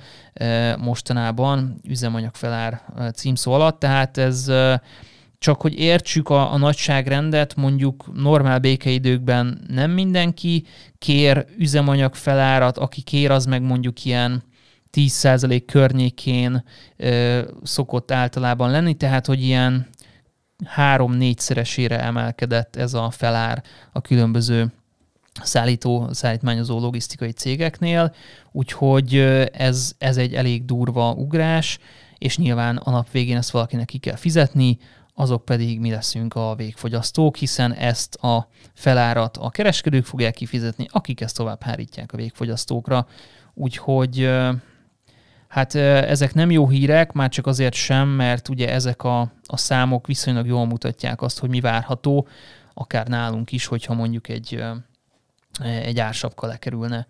[0.79, 2.83] mostanában üzemanyag felár
[3.14, 4.53] címszó alatt, tehát ez
[5.38, 10.64] csak hogy értsük a, a nagyságrendet, mondjuk normál békeidőkben nem mindenki
[10.99, 14.42] kér üzemanyag felárat, aki kér, az meg mondjuk ilyen
[14.92, 16.64] 10% környékén
[16.96, 19.88] ö, szokott általában lenni, tehát hogy ilyen
[20.64, 24.73] három-négyszeresére emelkedett ez a felár a különböző
[25.43, 28.14] szállító, szállítmányozó logisztikai cégeknél,
[28.53, 29.14] úgyhogy
[29.53, 31.79] ez, ez egy elég durva ugrás,
[32.19, 34.79] és nyilván a nap végén ezt valakinek ki kell fizetni,
[35.14, 41.21] azok pedig mi leszünk a végfogyasztók, hiszen ezt a felárat a kereskedők fogják kifizetni, akik
[41.21, 43.07] ezt tovább hárítják a végfogyasztókra.
[43.55, 44.29] Úgyhogy
[45.51, 50.07] Hát ezek nem jó hírek, már csak azért sem, mert ugye ezek a, a számok
[50.07, 52.29] viszonylag jól mutatják azt, hogy mi várható,
[52.75, 54.62] akár nálunk is, hogyha mondjuk egy,
[55.83, 57.07] egy ársapka lekerülne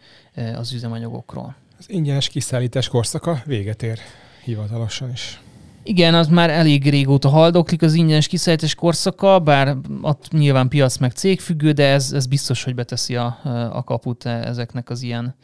[0.56, 1.56] az üzemanyagokról.
[1.78, 3.98] Az ingyenes kiszállítás korszaka véget ér
[4.44, 5.40] hivatalosan is.
[5.82, 11.12] Igen, az már elég régóta haldoklik az ingyenes kiszállítás korszaka, bár ott nyilván piac meg
[11.12, 13.38] cégfüggő, de ez, ez biztos, hogy beteszi a,
[13.72, 15.34] a kaput ezeknek az ilyen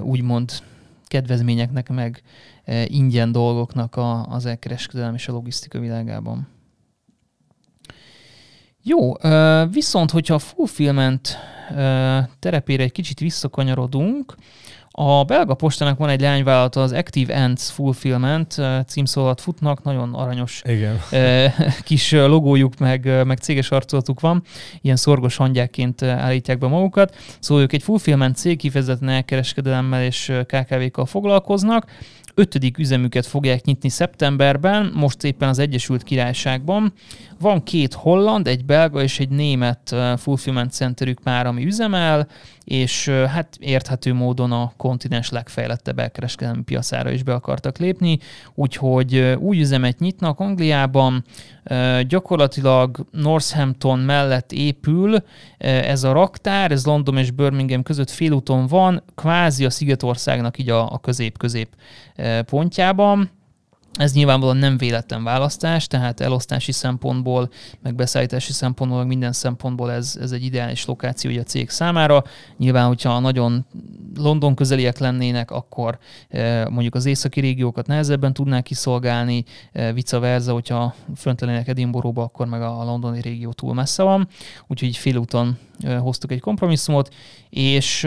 [0.00, 0.52] úgymond
[1.06, 2.22] kedvezményeknek, meg
[2.64, 6.48] e, ingyen dolgoknak az elkereskedelem és a logisztika világában.
[8.88, 9.12] Jó,
[9.70, 11.38] viszont hogyha a fulfillment
[12.38, 14.34] terepére egy kicsit visszakanyarodunk,
[14.90, 21.00] a belga postának van egy leányvállalata, az Active Ants Fulfillment címszólat futnak, nagyon aranyos Igen.
[21.84, 24.42] kis logójuk, meg, meg céges arcolatuk van,
[24.80, 27.16] ilyen szorgos hangyákként állítják be magukat.
[27.40, 31.90] Szóval ők egy fulfillment cég, kifejezetten elkereskedelemmel és KKV-kkal foglalkoznak,
[32.38, 36.92] ötödik üzemüket fogják nyitni szeptemberben, most éppen az Egyesült Királyságban.
[37.40, 42.28] Van két holland, egy belga és egy német fulfillment centerük már, ami üzemel,
[42.68, 48.18] és hát érthető módon a kontinens legfejlettebb elkereskedelmi piacára is be akartak lépni,
[48.54, 51.24] úgyhogy új üzemet nyitnak Angliában,
[52.08, 55.16] gyakorlatilag Northampton mellett épül
[55.58, 60.92] ez a raktár, ez London és Birmingham között félúton van, kvázi a Szigetországnak így a,
[60.92, 61.68] a közép-közép
[62.46, 63.30] pontjában.
[63.98, 67.50] Ez nyilvánvalóan nem véletlen választás, tehát elosztási szempontból,
[67.82, 72.24] meg beszállítási szempontból, meg minden szempontból ez, ez egy ideális lokáció a cég számára.
[72.56, 73.66] Nyilván, hogyha nagyon
[74.16, 80.52] London közeliek lennének, akkor e, mondjuk az északi régiókat nehezebben tudnák kiszolgálni, e, vice versa,
[80.52, 84.28] hogyha fönt lennének Edinburghba, akkor meg a londoni régió túl messze van.
[84.66, 85.58] Úgyhogy félúton
[86.00, 87.14] hoztuk egy kompromisszumot,
[87.50, 88.04] és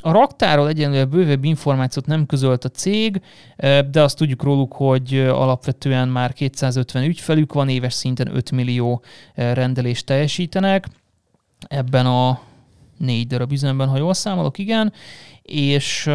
[0.00, 3.20] a raktáról egyenlően bővebb információt nem közölt a cég,
[3.90, 9.02] de azt tudjuk róluk, hogy alapvetően már 250 ügyfelük van, éves szinten 5 millió
[9.34, 10.88] rendelést teljesítenek.
[11.68, 12.40] Ebben a
[12.98, 14.92] négy darab üzemben, ha jól számolok, igen,
[15.42, 16.10] és,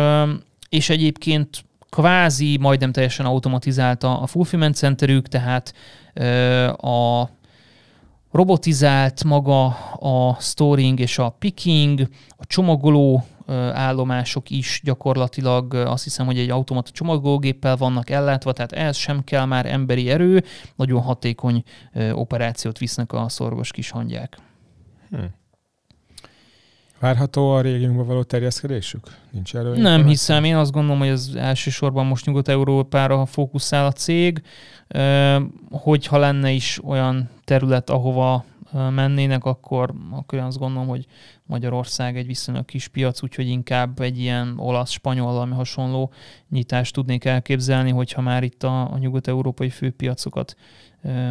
[0.70, 5.74] és egyébként kvázi majdnem teljesen automatizálta a fulfillment centerük, tehát
[6.78, 7.30] a
[8.32, 9.66] robotizált maga
[10.00, 12.08] a storing és a picking,
[12.43, 13.25] a csomagoló
[13.73, 19.45] állomások is gyakorlatilag azt hiszem, hogy egy automata csomagológéppel vannak ellátva, tehát ehhez sem kell
[19.45, 20.43] már emberi erő,
[20.75, 21.63] nagyon hatékony
[22.12, 24.38] operációt visznek a szorgos kis hangyák.
[25.10, 25.17] Hm.
[26.99, 29.17] Várható a régiumban való terjeszkedésük?
[29.32, 29.75] Nincs erről?
[29.75, 34.41] Nem hiszem, én azt gondolom, hogy az elsősorban most Nyugat-Európára fókuszál a cég.
[35.71, 41.06] Hogyha lenne is olyan terület, ahova mennének, akkor, akkor azt gondolom, hogy
[41.46, 46.12] Magyarország egy viszonylag kis piac, úgyhogy inkább egy ilyen olasz-spanyol, ami hasonló
[46.50, 50.56] nyitást tudnék elképzelni, hogyha már itt a, a nyugat-európai főpiacokat,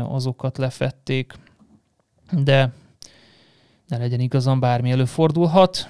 [0.02, 1.34] azokat lefették.
[2.30, 2.72] De
[3.86, 5.88] ne legyen igazam, bármi előfordulhat.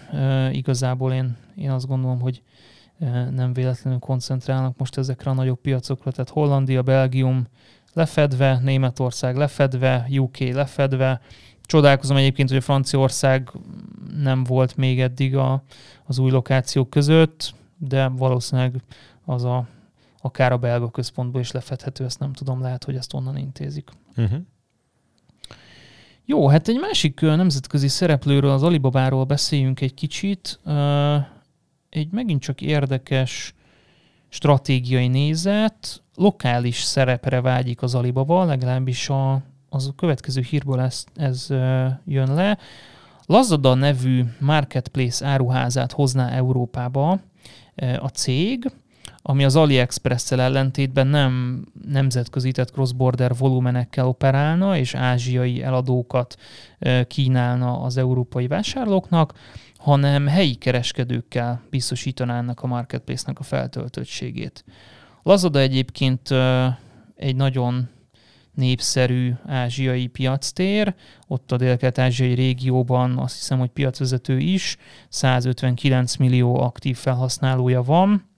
[0.50, 2.42] Igazából én, én azt gondolom, hogy
[3.30, 7.46] nem véletlenül koncentrálnak most ezekre a nagyobb piacokra, tehát Hollandia, Belgium
[7.92, 11.20] lefedve, Németország lefedve, UK lefedve.
[11.62, 13.50] Csodálkozom egyébként, hogy a Franciaország
[14.16, 15.62] nem volt még eddig a,
[16.04, 18.82] az új lokációk között, de valószínűleg
[19.24, 19.66] az a,
[20.20, 23.90] akár a belga központból is lefedhető, ezt nem tudom, lehet, hogy ezt onnan intézik.
[24.16, 24.40] Uh-huh.
[26.24, 30.60] Jó, hát egy másik nemzetközi szereplőről, az Alibabáról beszéljünk egy kicsit.
[31.88, 33.54] Egy megint csak érdekes
[34.32, 41.46] stratégiai nézet, lokális szerepre vágyik az Alibaba, legalábbis a, az a következő hírből ez, ez
[42.04, 42.58] jön le.
[43.26, 47.20] Lazada nevű marketplace áruházát hozná Európába
[47.98, 48.70] a cég,
[49.22, 56.36] ami az AliExpress-szel ellentétben nem nemzetközi, tehát cross-border volumenekkel operálna, és ázsiai eladókat
[57.06, 59.32] kínálna az európai vásárlóknak,
[59.76, 64.64] hanem helyi kereskedőkkel biztosítanának a marketplace-nek a feltöltöttségét.
[65.22, 66.28] Lazada egyébként
[67.16, 67.88] egy nagyon
[68.54, 70.94] népszerű ázsiai piactér,
[71.26, 74.76] ott a dél-kelet-ázsiai régióban azt hiszem, hogy piacvezető is,
[75.08, 78.30] 159 millió aktív felhasználója van,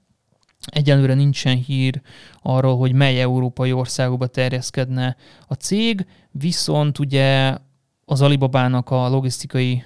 [0.67, 2.01] Egyelőre nincsen hír
[2.43, 7.57] arról, hogy mely európai országokba terjeszkedne a cég, viszont ugye
[8.05, 9.85] az Alibabának a logisztikai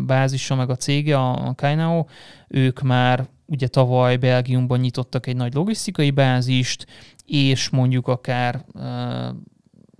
[0.00, 2.04] bázisa, meg a cége, a Kainao,
[2.48, 6.86] ők már ugye tavaly Belgiumban nyitottak egy nagy logisztikai bázist,
[7.26, 8.64] és mondjuk akár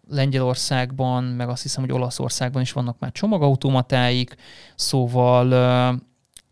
[0.08, 4.36] Lengyelországban, meg azt hiszem, hogy Olaszországban is vannak már csomagautomatáik,
[4.74, 5.46] szóval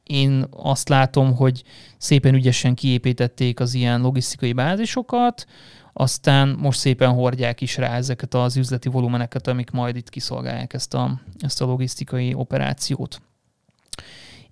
[0.03, 1.63] én azt látom, hogy
[1.99, 5.47] szépen ügyesen kiépítették az ilyen logisztikai bázisokat,
[5.93, 10.95] aztán most szépen hordják is rá ezeket az üzleti volumeneket, amik majd itt kiszolgálják ezt
[10.95, 13.23] a, ezt a logisztikai operációt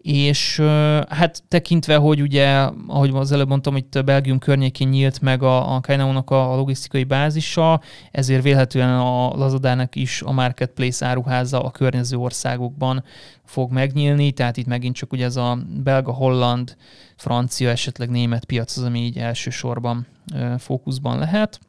[0.02, 0.60] és
[1.08, 5.80] hát tekintve, hogy ugye, ahogy az előbb mondtam, hogy Belgium környékén nyílt meg a, a
[5.80, 7.80] Kainao-nak a, a logisztikai bázisa,
[8.10, 13.04] ezért vélhetően a Lazadának is a marketplace áruháza a környező országokban
[13.44, 16.76] fog megnyílni, tehát itt megint csak ugye ez a belga, holland,
[17.16, 20.06] francia, esetleg német piac az, ami így elsősorban
[20.58, 21.60] fókuszban lehet.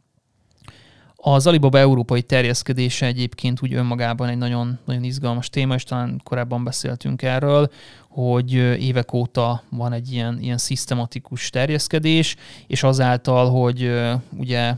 [1.24, 6.63] Az Alibaba európai terjeszkedése egyébként úgy önmagában egy nagyon, nagyon izgalmas téma, és talán korábban
[6.63, 7.72] beszéltünk erről,
[8.09, 12.36] hogy évek óta van egy ilyen, ilyen szisztematikus terjeszkedés,
[12.67, 13.91] és azáltal, hogy
[14.38, 14.76] ugye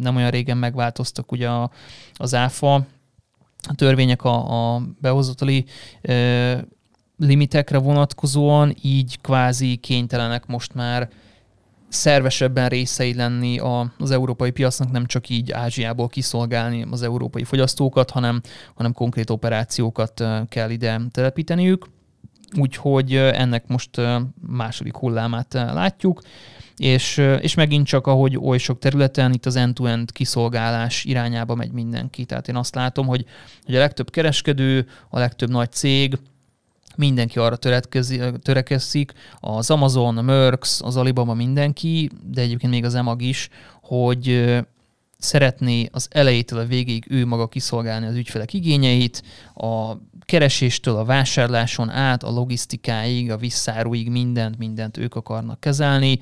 [0.00, 1.48] nem olyan régen megváltoztak ugye
[2.14, 2.74] az áfa,
[3.68, 5.64] a törvények a, a behozatali
[7.18, 11.08] limitekre vonatkozóan, így kvázi kénytelenek most már
[11.88, 13.58] szervesebben részei lenni
[13.98, 18.40] az európai piacnak, nem csak így Ázsiából kiszolgálni az európai fogyasztókat, hanem,
[18.74, 21.86] hanem konkrét operációkat kell ide telepíteniük.
[22.56, 23.90] Úgyhogy ennek most
[24.46, 26.22] második hullámát látjuk,
[26.76, 32.24] és, és megint csak, ahogy oly sok területen, itt az end-to-end kiszolgálás irányába megy mindenki.
[32.24, 33.24] Tehát én azt látom, hogy,
[33.64, 36.18] hogy a legtöbb kereskedő, a legtöbb nagy cég,
[36.98, 37.56] mindenki arra
[38.42, 43.48] törekezik, az Amazon, a Merx, az Alibaba mindenki, de egyébként még az EMAG is,
[43.82, 44.54] hogy
[45.18, 49.22] szeretné az elejétől a végéig ő maga kiszolgálni az ügyfelek igényeit,
[49.54, 56.18] a kereséstől a vásárláson át, a logisztikáig, a visszáruig mindent, mindent ők akarnak kezelni.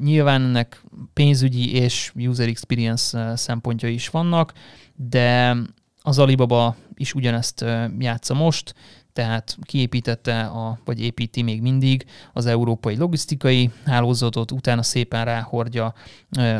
[0.00, 0.82] Nyilván ennek
[1.12, 4.52] pénzügyi és user experience szempontja is vannak,
[4.96, 5.56] de
[6.02, 7.64] az Alibaba is ugyanezt
[7.98, 8.74] játsza most,
[9.12, 15.94] tehát kiépítette, a, vagy építi még mindig az európai logisztikai hálózatot, utána szépen ráhordja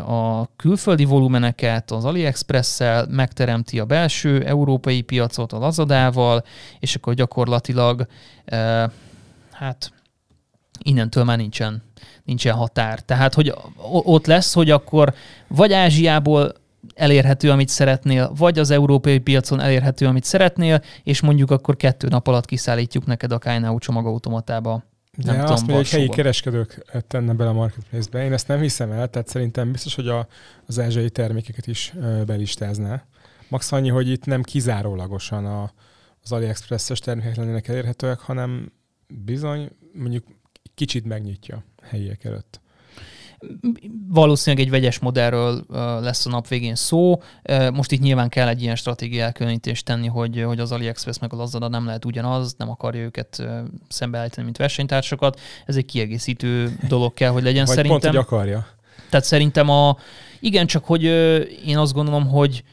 [0.06, 6.44] a külföldi volumeneket az AliExpress-szel, megteremti a belső európai piacot a Lazadával,
[6.80, 8.06] és akkor gyakorlatilag
[9.50, 9.92] hát
[10.82, 11.82] innentől már nincsen,
[12.24, 13.00] nincsen határ.
[13.00, 13.54] Tehát, hogy
[14.04, 15.14] ott lesz, hogy akkor
[15.48, 16.60] vagy Ázsiából
[16.94, 22.26] elérhető, amit szeretnél, vagy az európai piacon elérhető, amit szeretnél, és mondjuk akkor kettő nap
[22.26, 24.82] alatt kiszállítjuk neked a Kainau csomagautomatába.
[25.16, 28.24] De nem azt mondja, hogy helyi kereskedők tenne bele a marketplace-be.
[28.24, 30.26] Én ezt nem hiszem el, tehát szerintem biztos, hogy a,
[30.66, 31.92] az ázsiai termékeket is
[32.26, 33.04] belistázná.
[33.48, 35.72] Max annyi, hogy itt nem kizárólagosan a,
[36.22, 38.72] az AliExpress-es termékek lennének elérhetőek, hanem
[39.24, 40.24] bizony mondjuk
[40.74, 42.60] kicsit megnyitja helyiek előtt.
[44.08, 45.64] Valószínűleg egy vegyes modellről
[46.00, 47.22] lesz a nap végén szó.
[47.72, 51.36] Most itt nyilván kell egy ilyen stratégiai elkülönítést tenni, hogy, hogy az AliExpress meg a
[51.36, 53.42] Lazada nem lehet ugyanaz, nem akarja őket
[53.88, 55.40] szembeállítani, mint versenytársakat.
[55.66, 58.00] Ez egy kiegészítő dolog kell, hogy legyen Vagy szerintem.
[58.00, 58.66] pont, hogy akarja.
[59.10, 59.96] Tehát szerintem a,
[60.40, 61.02] igen, csak hogy
[61.66, 62.64] én azt gondolom, hogy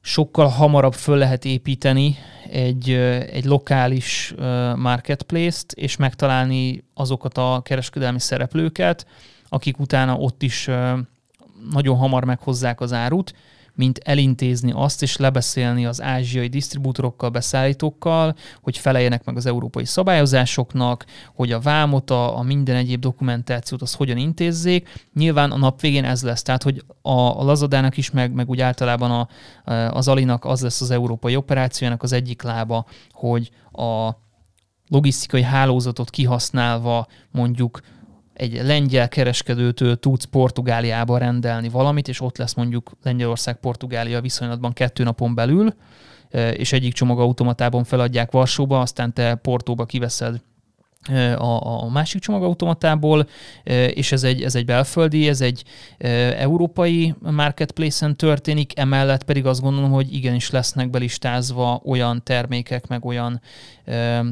[0.00, 2.16] sokkal hamarabb föl lehet építeni
[2.50, 2.90] egy,
[3.32, 4.34] egy lokális
[4.76, 9.06] marketplace-t, és megtalálni azokat a kereskedelmi szereplőket,
[9.50, 10.68] akik utána ott is
[11.70, 13.34] nagyon hamar meghozzák az árut,
[13.74, 21.04] mint elintézni azt, és lebeszélni az ázsiai disztribútorokkal, beszállítókkal, hogy feleljenek meg az európai szabályozásoknak,
[21.34, 25.08] hogy a vámot, a, minden egyéb dokumentációt az hogyan intézzék.
[25.14, 28.60] Nyilván a nap végén ez lesz, tehát hogy a, a Lazadának is, meg, meg úgy
[28.60, 29.28] általában a,
[29.90, 34.10] az Alinak az lesz az európai operációjának az egyik lába, hogy a
[34.88, 37.80] logisztikai hálózatot kihasználva mondjuk
[38.32, 45.34] egy lengyel kereskedőtől tudsz Portugáliába rendelni valamit, és ott lesz mondjuk Lengyelország-Portugália viszonylatban kettő napon
[45.34, 45.74] belül,
[46.52, 50.42] és egyik csomagautomatában feladják Varsóba, aztán te Portóba kiveszed
[51.36, 53.28] a, a másik csomagautomatából,
[53.94, 55.64] és ez egy, ez egy belföldi, ez egy
[56.38, 63.40] európai marketplace-en történik, emellett pedig azt gondolom, hogy igenis lesznek belistázva olyan termékek, meg olyan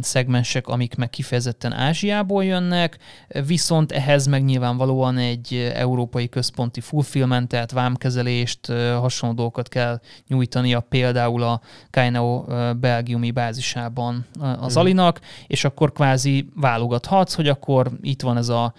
[0.00, 2.98] szegmensek, amik meg kifejezetten Ázsiából jönnek,
[3.46, 8.66] viszont ehhez meg nyilvánvalóan egy európai központi fulfillmentet, vámkezelést,
[9.00, 11.60] hasonló dolgokat kell nyújtania például a
[11.90, 12.44] Kainao
[12.74, 14.80] belgiumi bázisában az hmm.
[14.82, 18.72] Alinak, és akkor kvázi válogathatsz, hogy akkor itt van ez a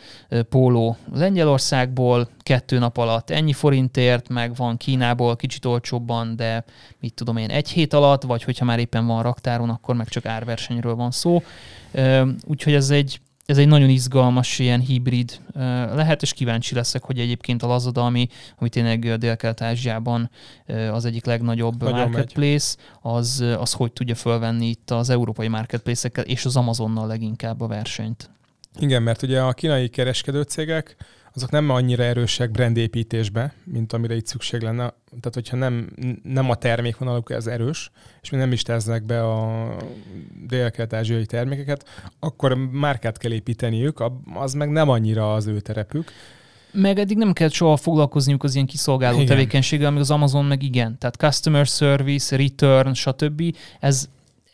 [0.50, 6.64] póló Lengyelországból, kettő nap alatt ennyi forintért, meg van Kínából kicsit olcsóbban, de
[7.00, 10.26] mit tudom én, egy hét alatt, vagy hogyha már éppen van raktáron, akkor meg csak
[10.26, 11.42] árversenyről van szó.
[12.46, 15.40] Úgyhogy ez egy, ez egy nagyon izgalmas ilyen hibrid
[15.94, 18.28] lehet, és kíváncsi leszek, hogy egyébként a Lazada, ami,
[18.58, 20.30] ami tényleg Dél-Kelet-Ázsiában
[20.92, 26.46] az egyik legnagyobb nagyon marketplace, az, az hogy tudja fölvenni itt az európai marketplace-ekkel és
[26.46, 28.30] az Amazonnal leginkább a versenyt.
[28.80, 30.96] Igen, mert ugye a kínai kereskedőcégek
[31.34, 34.94] azok nem annyira erősek brandépítésbe, mint amire itt szükség lenne.
[35.10, 35.90] Tehát, hogyha nem,
[36.24, 39.76] nem a termékvonaluk ez erős, és mi nem is tesznek be a
[40.48, 41.86] dél-kelet-ázsiai termékeket,
[42.20, 44.04] akkor márkát kell építeniük,
[44.34, 46.12] az meg nem annyira az ő terepük.
[46.72, 49.28] Meg eddig nem kellett soha foglalkozniuk az ilyen kiszolgáló igen.
[49.28, 50.98] tevékenységgel, amíg az Amazon meg igen.
[50.98, 53.56] Tehát customer service, return, stb.
[53.80, 54.10] Ez,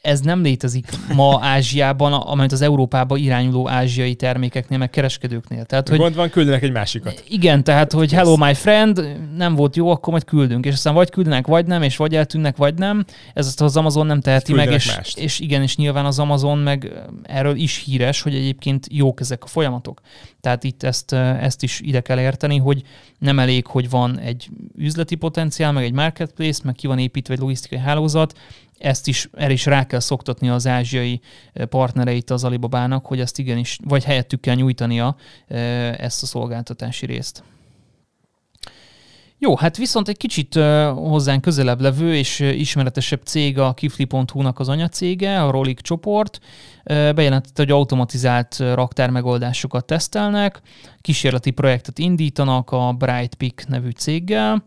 [0.05, 5.65] ez nem létezik ma Ázsiában, amelyet az Európába irányuló ázsiai termékeknél, meg kereskedőknél.
[5.65, 7.23] Tehát, hogy, Gond van, küldenek egy másikat.
[7.27, 10.65] Igen, tehát, hogy hello my friend, nem volt jó, akkor majd küldünk.
[10.65, 13.05] És aztán vagy küldenek, vagy nem, és vagy eltűnnek, vagy nem.
[13.33, 16.91] Ez azt az Amazon nem teheti meg, és, és igen, és nyilván az Amazon meg
[17.23, 20.01] erről is híres, hogy egyébként jók ezek a folyamatok.
[20.41, 22.81] Tehát itt ezt, ezt is ide kell érteni, hogy
[23.19, 27.39] nem elég, hogy van egy üzleti potenciál, meg egy marketplace, meg ki van építve egy
[27.39, 28.33] logisztikai hálózat,
[28.77, 31.21] ezt is, el is rá kell szoktatni az ázsiai
[31.69, 35.15] partnereit az Alibabának, hogy ezt igenis, vagy helyettük kell nyújtania
[35.97, 37.43] ezt a szolgáltatási részt.
[39.37, 40.55] Jó, hát viszont egy kicsit
[40.93, 46.39] hozzánk közelebb levő és ismeretesebb cég a kifli.hu-nak az anyacége, a Rolik csoport.
[46.83, 50.61] Bejelentette, hogy automatizált raktármegoldásokat tesztelnek,
[51.01, 54.63] kísérleti projektet indítanak a Brightpick nevű céggel,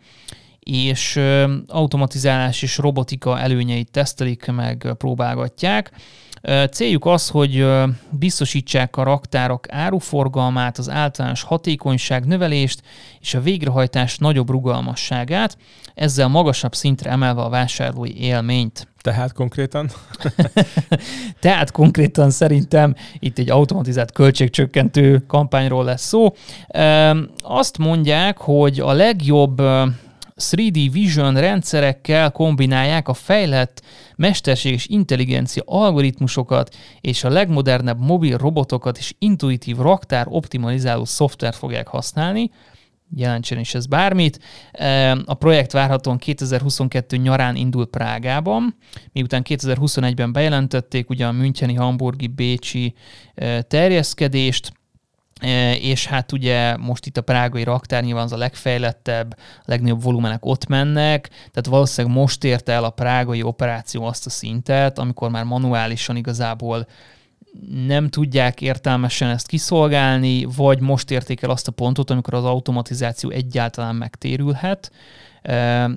[0.70, 1.20] és
[1.66, 5.90] automatizálás és robotika előnyeit tesztelik, meg próbálgatják.
[6.70, 7.66] Céljuk az, hogy
[8.10, 12.82] biztosítsák a raktárok áruforgalmát, az általános hatékonyság növelést
[13.20, 15.56] és a végrehajtás nagyobb rugalmasságát,
[15.94, 18.88] ezzel magasabb szintre emelve a vásárlói élményt.
[19.00, 19.90] Tehát konkrétan?
[21.40, 26.34] Tehát konkrétan szerintem itt egy automatizált költségcsökkentő kampányról lesz szó.
[27.42, 29.62] Azt mondják, hogy a legjobb
[30.38, 33.82] 3D Vision rendszerekkel kombinálják a fejlett
[34.16, 42.50] mesterséges intelligencia algoritmusokat és a legmodernebb mobil robotokat és intuitív raktár optimalizáló szoftvert fogják használni,
[43.16, 44.40] jelentsen is ez bármit.
[45.24, 48.76] A projekt várhatóan 2022 nyarán indul Prágában,
[49.12, 52.94] miután 2021-ben bejelentették ugye a Müncheni, Hamburgi, Bécsi
[53.68, 54.72] terjeszkedést,
[55.80, 60.44] és hát ugye most itt a prágai raktár nyilván az a legfejlettebb, a legnagyobb volumenek
[60.44, 65.44] ott mennek, tehát valószínűleg most érte el a prágai operáció azt a szintet, amikor már
[65.44, 66.86] manuálisan igazából
[67.86, 73.30] nem tudják értelmesen ezt kiszolgálni, vagy most érték el azt a pontot, amikor az automatizáció
[73.30, 74.92] egyáltalán megtérülhet,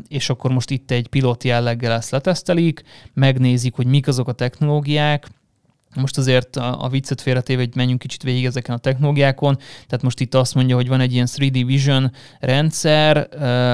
[0.07, 2.83] és akkor most itt egy pilot jelleggel ezt letesztelik,
[3.13, 5.27] megnézik, hogy mik azok a technológiák,
[5.95, 9.57] most azért a, a viccet félretéve, hogy menjünk kicsit végig ezeken a technológiákon.
[9.57, 13.29] Tehát most itt azt mondja, hogy van egy ilyen 3D Vision rendszer,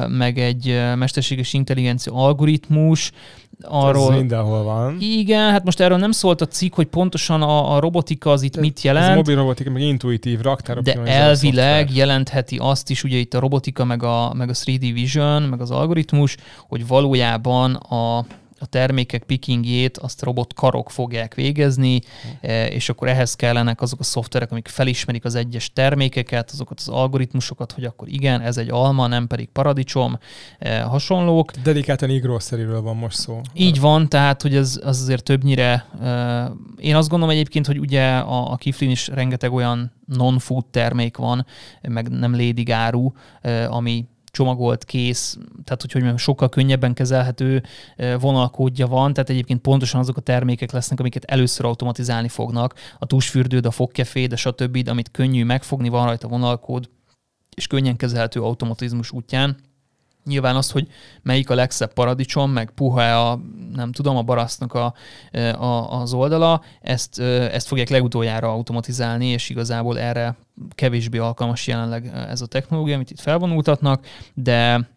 [0.08, 3.12] meg egy mesterséges intelligencia algoritmus,
[3.62, 4.12] arról...
[4.12, 4.98] Ez mindenhol van.
[5.00, 8.56] Igen, hát most erről nem szólt a cikk, hogy pontosan a, a robotika az itt
[8.56, 9.10] De mit jelent.
[9.10, 10.84] Ez mobil robotika, meg intuitív raktárok.
[10.84, 15.42] De elvileg jelentheti azt is, ugye itt a robotika, meg a, meg a 3D Vision,
[15.42, 16.38] meg az algoritmus,
[16.68, 18.26] hogy valójában a
[18.60, 22.02] a termékek pickingjét azt robotkarok fogják végezni,
[22.42, 26.88] e, és akkor ehhez kellenek azok a szoftverek, amik felismerik az egyes termékeket, azokat az
[26.88, 30.20] algoritmusokat, hogy akkor igen, ez egy alma, nem pedig paradicsom,
[30.60, 31.52] e, hasonlók.
[31.52, 33.42] Dedikáltan igrosszeriről van most szó.
[33.54, 38.18] Így van, tehát hogy ez az azért többnyire, e, én azt gondolom egyébként, hogy ugye
[38.18, 41.46] a, a Kiflin is rengeteg olyan non-food termék van,
[41.82, 43.12] meg nem lédigáru,
[43.70, 44.06] ami
[44.38, 47.64] csomagolt, kész, tehát hogy, hogy sokkal könnyebben kezelhető
[48.20, 53.66] vonalkódja van, tehát egyébként pontosan azok a termékek lesznek, amiket először automatizálni fognak, a tusfürdőd,
[53.66, 56.90] a fogkefé, de stb., amit könnyű megfogni, van rajta vonalkód,
[57.56, 59.58] és könnyen kezelhető automatizmus útján.
[60.28, 60.88] Nyilván az, hogy
[61.22, 63.40] melyik a legszebb paradicsom, meg puha a,
[63.74, 64.94] nem tudom, a barasztnak a,
[65.60, 70.36] a, az oldala, ezt, ezt fogják legutoljára automatizálni, és igazából erre
[70.76, 74.90] kevésbé alkalmas jelenleg ez a technológia, amit itt felvonultatnak, de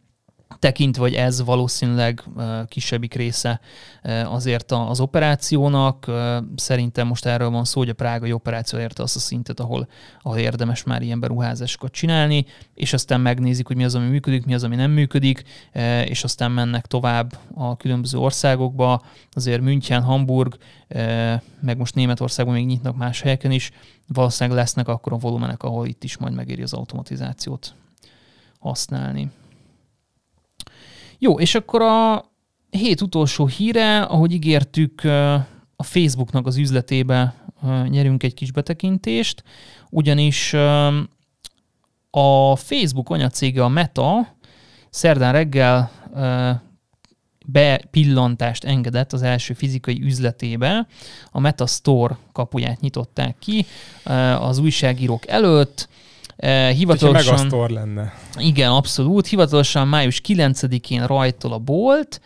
[0.59, 2.25] tekintve, hogy ez valószínűleg
[2.69, 3.61] kisebbik része
[4.25, 6.11] azért az operációnak.
[6.57, 9.89] Szerintem most erről van szó, hogy a prágai operáció érte azt a szintet, ahol,
[10.23, 14.55] ahol érdemes már ilyen beruházásokat csinálni, és aztán megnézik, hogy mi az, ami működik, mi
[14.55, 15.43] az, ami nem működik,
[16.05, 19.03] és aztán mennek tovább a különböző országokba.
[19.33, 20.57] Azért München, Hamburg,
[21.61, 23.71] meg most Németországban még nyitnak más helyeken is,
[24.07, 27.75] valószínűleg lesznek akkor a volumenek, ahol itt is majd megéri az automatizációt
[28.59, 29.31] használni.
[31.23, 32.25] Jó, és akkor a
[32.71, 35.05] hét utolsó híre, ahogy ígértük,
[35.77, 37.35] a Facebooknak az üzletébe
[37.89, 39.43] nyerünk egy kis betekintést,
[39.91, 40.53] ugyanis
[42.11, 44.37] a Facebook anyacége a Meta
[44.91, 45.91] szerdán reggel
[47.47, 50.87] bepillantást engedett az első fizikai üzletébe.
[51.31, 53.67] A Meta Store kapuját nyitották ki
[54.39, 55.89] az újságírók előtt,
[56.77, 57.35] hivatalosan...
[57.35, 58.15] Megasztor lenne.
[58.39, 59.27] Igen, abszolút.
[59.27, 62.21] Hivatalosan május 9-én rajtol a bolt.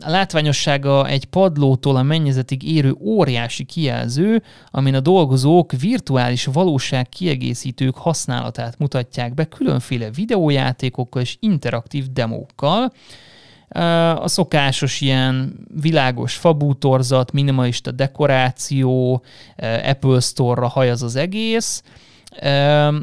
[0.00, 7.96] A látványossága egy padlótól a mennyezetig érő óriási kijelző, amin a dolgozók virtuális valóság kiegészítők
[7.96, 12.92] használatát mutatják be különféle videójátékokkal és interaktív demókkal.
[14.14, 19.22] A szokásos ilyen világos fabútorzat, minimalista dekoráció,
[19.84, 21.82] Apple Store-ra hajaz az egész,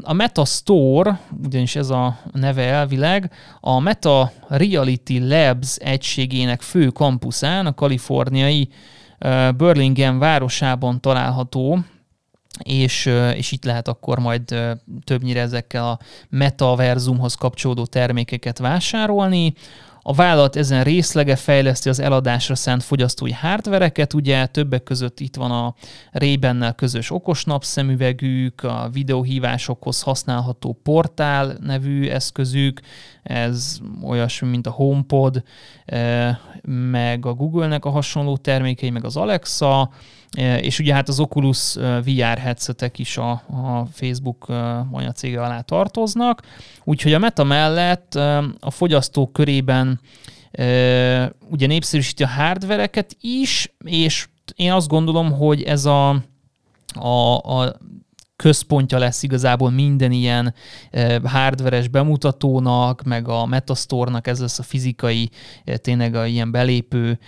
[0.01, 7.65] a Meta Store, ugyanis ez a neve elvileg, a Meta Reality Labs egységének fő kampuszán,
[7.65, 8.69] a kaliforniai
[9.57, 11.79] Burlingame városában található,
[12.63, 13.05] és,
[13.36, 14.55] és itt lehet akkor majd
[15.03, 19.53] többnyire ezekkel a metaverzumhoz kapcsolódó termékeket vásárolni.
[20.06, 25.51] A vállalat ezen részlege fejleszti az eladásra szánt fogyasztói hardvereket, ugye többek között itt van
[25.51, 25.76] a
[26.12, 26.39] ray
[26.76, 32.82] közös okos napszemüvegük, a videóhívásokhoz használható portál nevű eszközük,
[33.24, 35.43] ez olyasmi, mint a HomePod,
[35.86, 39.89] eh, meg a Google-nek a hasonló termékei, meg az Alexa,
[40.38, 41.75] és ugye hát az Oculus
[42.05, 44.45] VR headsetek is a, a Facebook
[44.91, 46.41] anyacége alá tartoznak,
[46.84, 48.15] úgyhogy a Meta mellett
[48.59, 49.99] a fogyasztók körében
[51.49, 56.09] ugye népszerűsíti a hardvereket is, és én azt gondolom, hogy ez a,
[56.93, 57.75] a, a
[58.36, 60.53] központja lesz igazából minden ilyen
[61.23, 65.29] hardveres bemutatónak, meg a Metastore-nak ez lesz a fizikai,
[65.75, 67.19] tényleg a ilyen belépő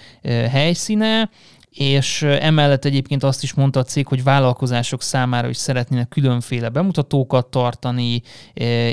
[0.49, 1.29] helyszíne,
[1.75, 7.47] és emellett egyébként azt is mondta a cég, hogy vállalkozások számára is szeretnének különféle bemutatókat
[7.47, 8.21] tartani,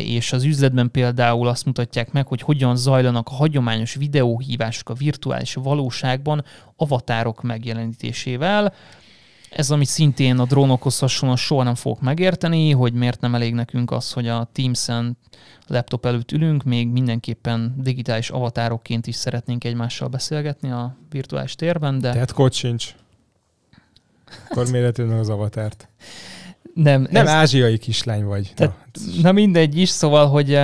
[0.04, 5.54] és az üzletben például azt mutatják meg, hogy hogyan zajlanak a hagyományos videóhívások a virtuális
[5.54, 6.44] valóságban
[6.76, 8.72] avatárok megjelenítésével.
[9.56, 13.90] Ez, ami szintén a drónokhoz hasonlóan soha nem fogok megérteni, hogy miért nem elég nekünk
[13.90, 15.16] az, hogy a Teams-en
[15.66, 22.12] laptop előtt ülünk, még mindenképpen digitális avatárokként is szeretnénk egymással beszélgetni a virtuális térben, de...
[22.12, 22.94] Tehát kód sincs.
[24.48, 25.88] Akkor miért az avatárt?
[26.74, 27.32] Nem, nem ez...
[27.32, 28.52] ázsiai kislány vagy.
[28.54, 29.22] Tehát, na.
[29.22, 30.58] na mindegy is, szóval, hogy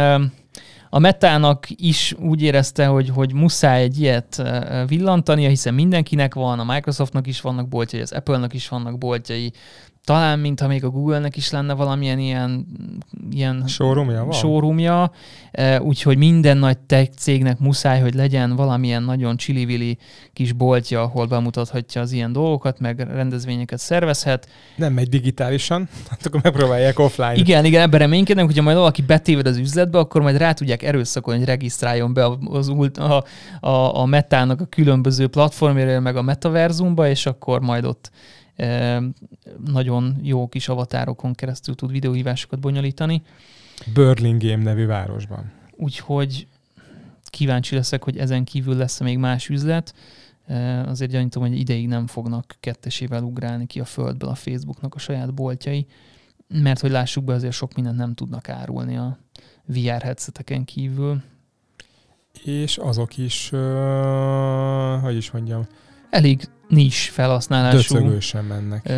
[0.91, 4.43] a Metának is úgy érezte, hogy, hogy muszáj egy ilyet
[4.86, 9.53] villantania, hiszen mindenkinek van, a Microsoftnak is vannak boltjai, az Apple-nak is vannak boltjai,
[10.09, 12.67] talán, mintha még a Google-nek is lenne valamilyen ilyen,
[13.31, 14.33] ilyen showroomja, van?
[14.33, 15.11] showroomja,
[15.81, 19.99] úgyhogy minden nagy tech cégnek muszáj, hogy legyen valamilyen nagyon csili
[20.33, 24.49] kis boltja, ahol bemutathatja az ilyen dolgokat, meg rendezvényeket szervezhet.
[24.77, 27.35] Nem megy digitálisan, hát akkor megpróbálják offline.
[27.35, 31.39] Igen, igen, ebben reménykedem, hogyha majd valaki betéved az üzletbe, akkor majd rá tudják erőszakolni,
[31.39, 33.25] hogy regisztráljon be az, a,
[33.61, 38.11] a, a metának a különböző platformjára, meg a metaverzumba, és akkor majd ott
[39.65, 43.23] nagyon jó kis avatárokon keresztül tud videóhívásokat bonyolítani.
[43.95, 45.53] Burlingame nevű városban.
[45.77, 46.47] Úgyhogy
[47.25, 49.95] kíváncsi leszek, hogy ezen kívül lesz még más üzlet.
[50.87, 55.35] Azért gyanítom, hogy ideig nem fognak kettesével ugrálni ki a földből a Facebooknak a saját
[55.35, 55.87] boltjai,
[56.49, 59.19] mert hogy lássuk be, azért sok mindent nem tudnak árulni a
[59.67, 61.23] VR headseteken kívül.
[62.45, 65.67] És azok is, uh, hogy is mondjam,
[66.11, 67.99] elég nis felhasználású
[68.49, 68.93] mennek.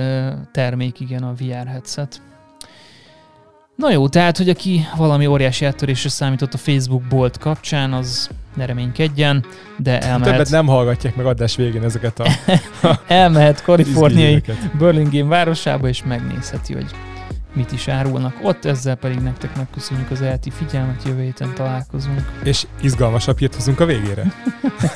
[0.53, 2.21] termék, igen, a VR headset.
[3.81, 8.65] Na jó, tehát, hogy aki valami óriási áttörésre számított a Facebook bolt kapcsán, az ne
[8.65, 9.45] reménykedjen,
[9.77, 10.33] de elmehet...
[10.33, 12.31] Többet nem hallgatják meg adás végén ezeket a...
[13.07, 14.43] elmehet kaliforniai
[14.79, 16.91] Burlingame városába, és megnézheti, hogy
[17.55, 22.41] mit is árulnak ott, ezzel pedig nektek megköszönjük az elti figyelmet, jövő héten találkozunk.
[22.45, 24.33] És izgalmasabb hírt hozunk a végére.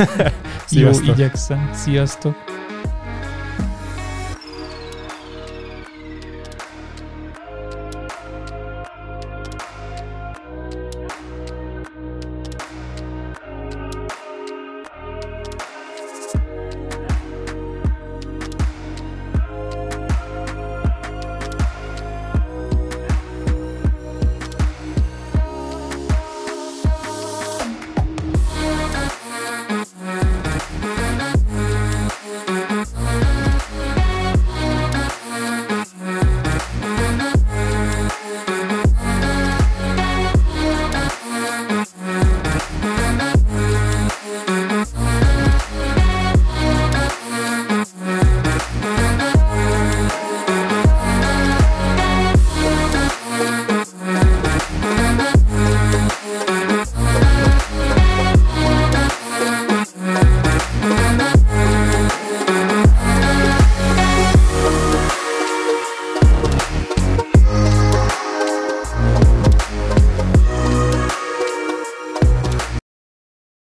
[0.70, 1.70] Jó, igyekszem.
[1.72, 2.64] Sziasztok!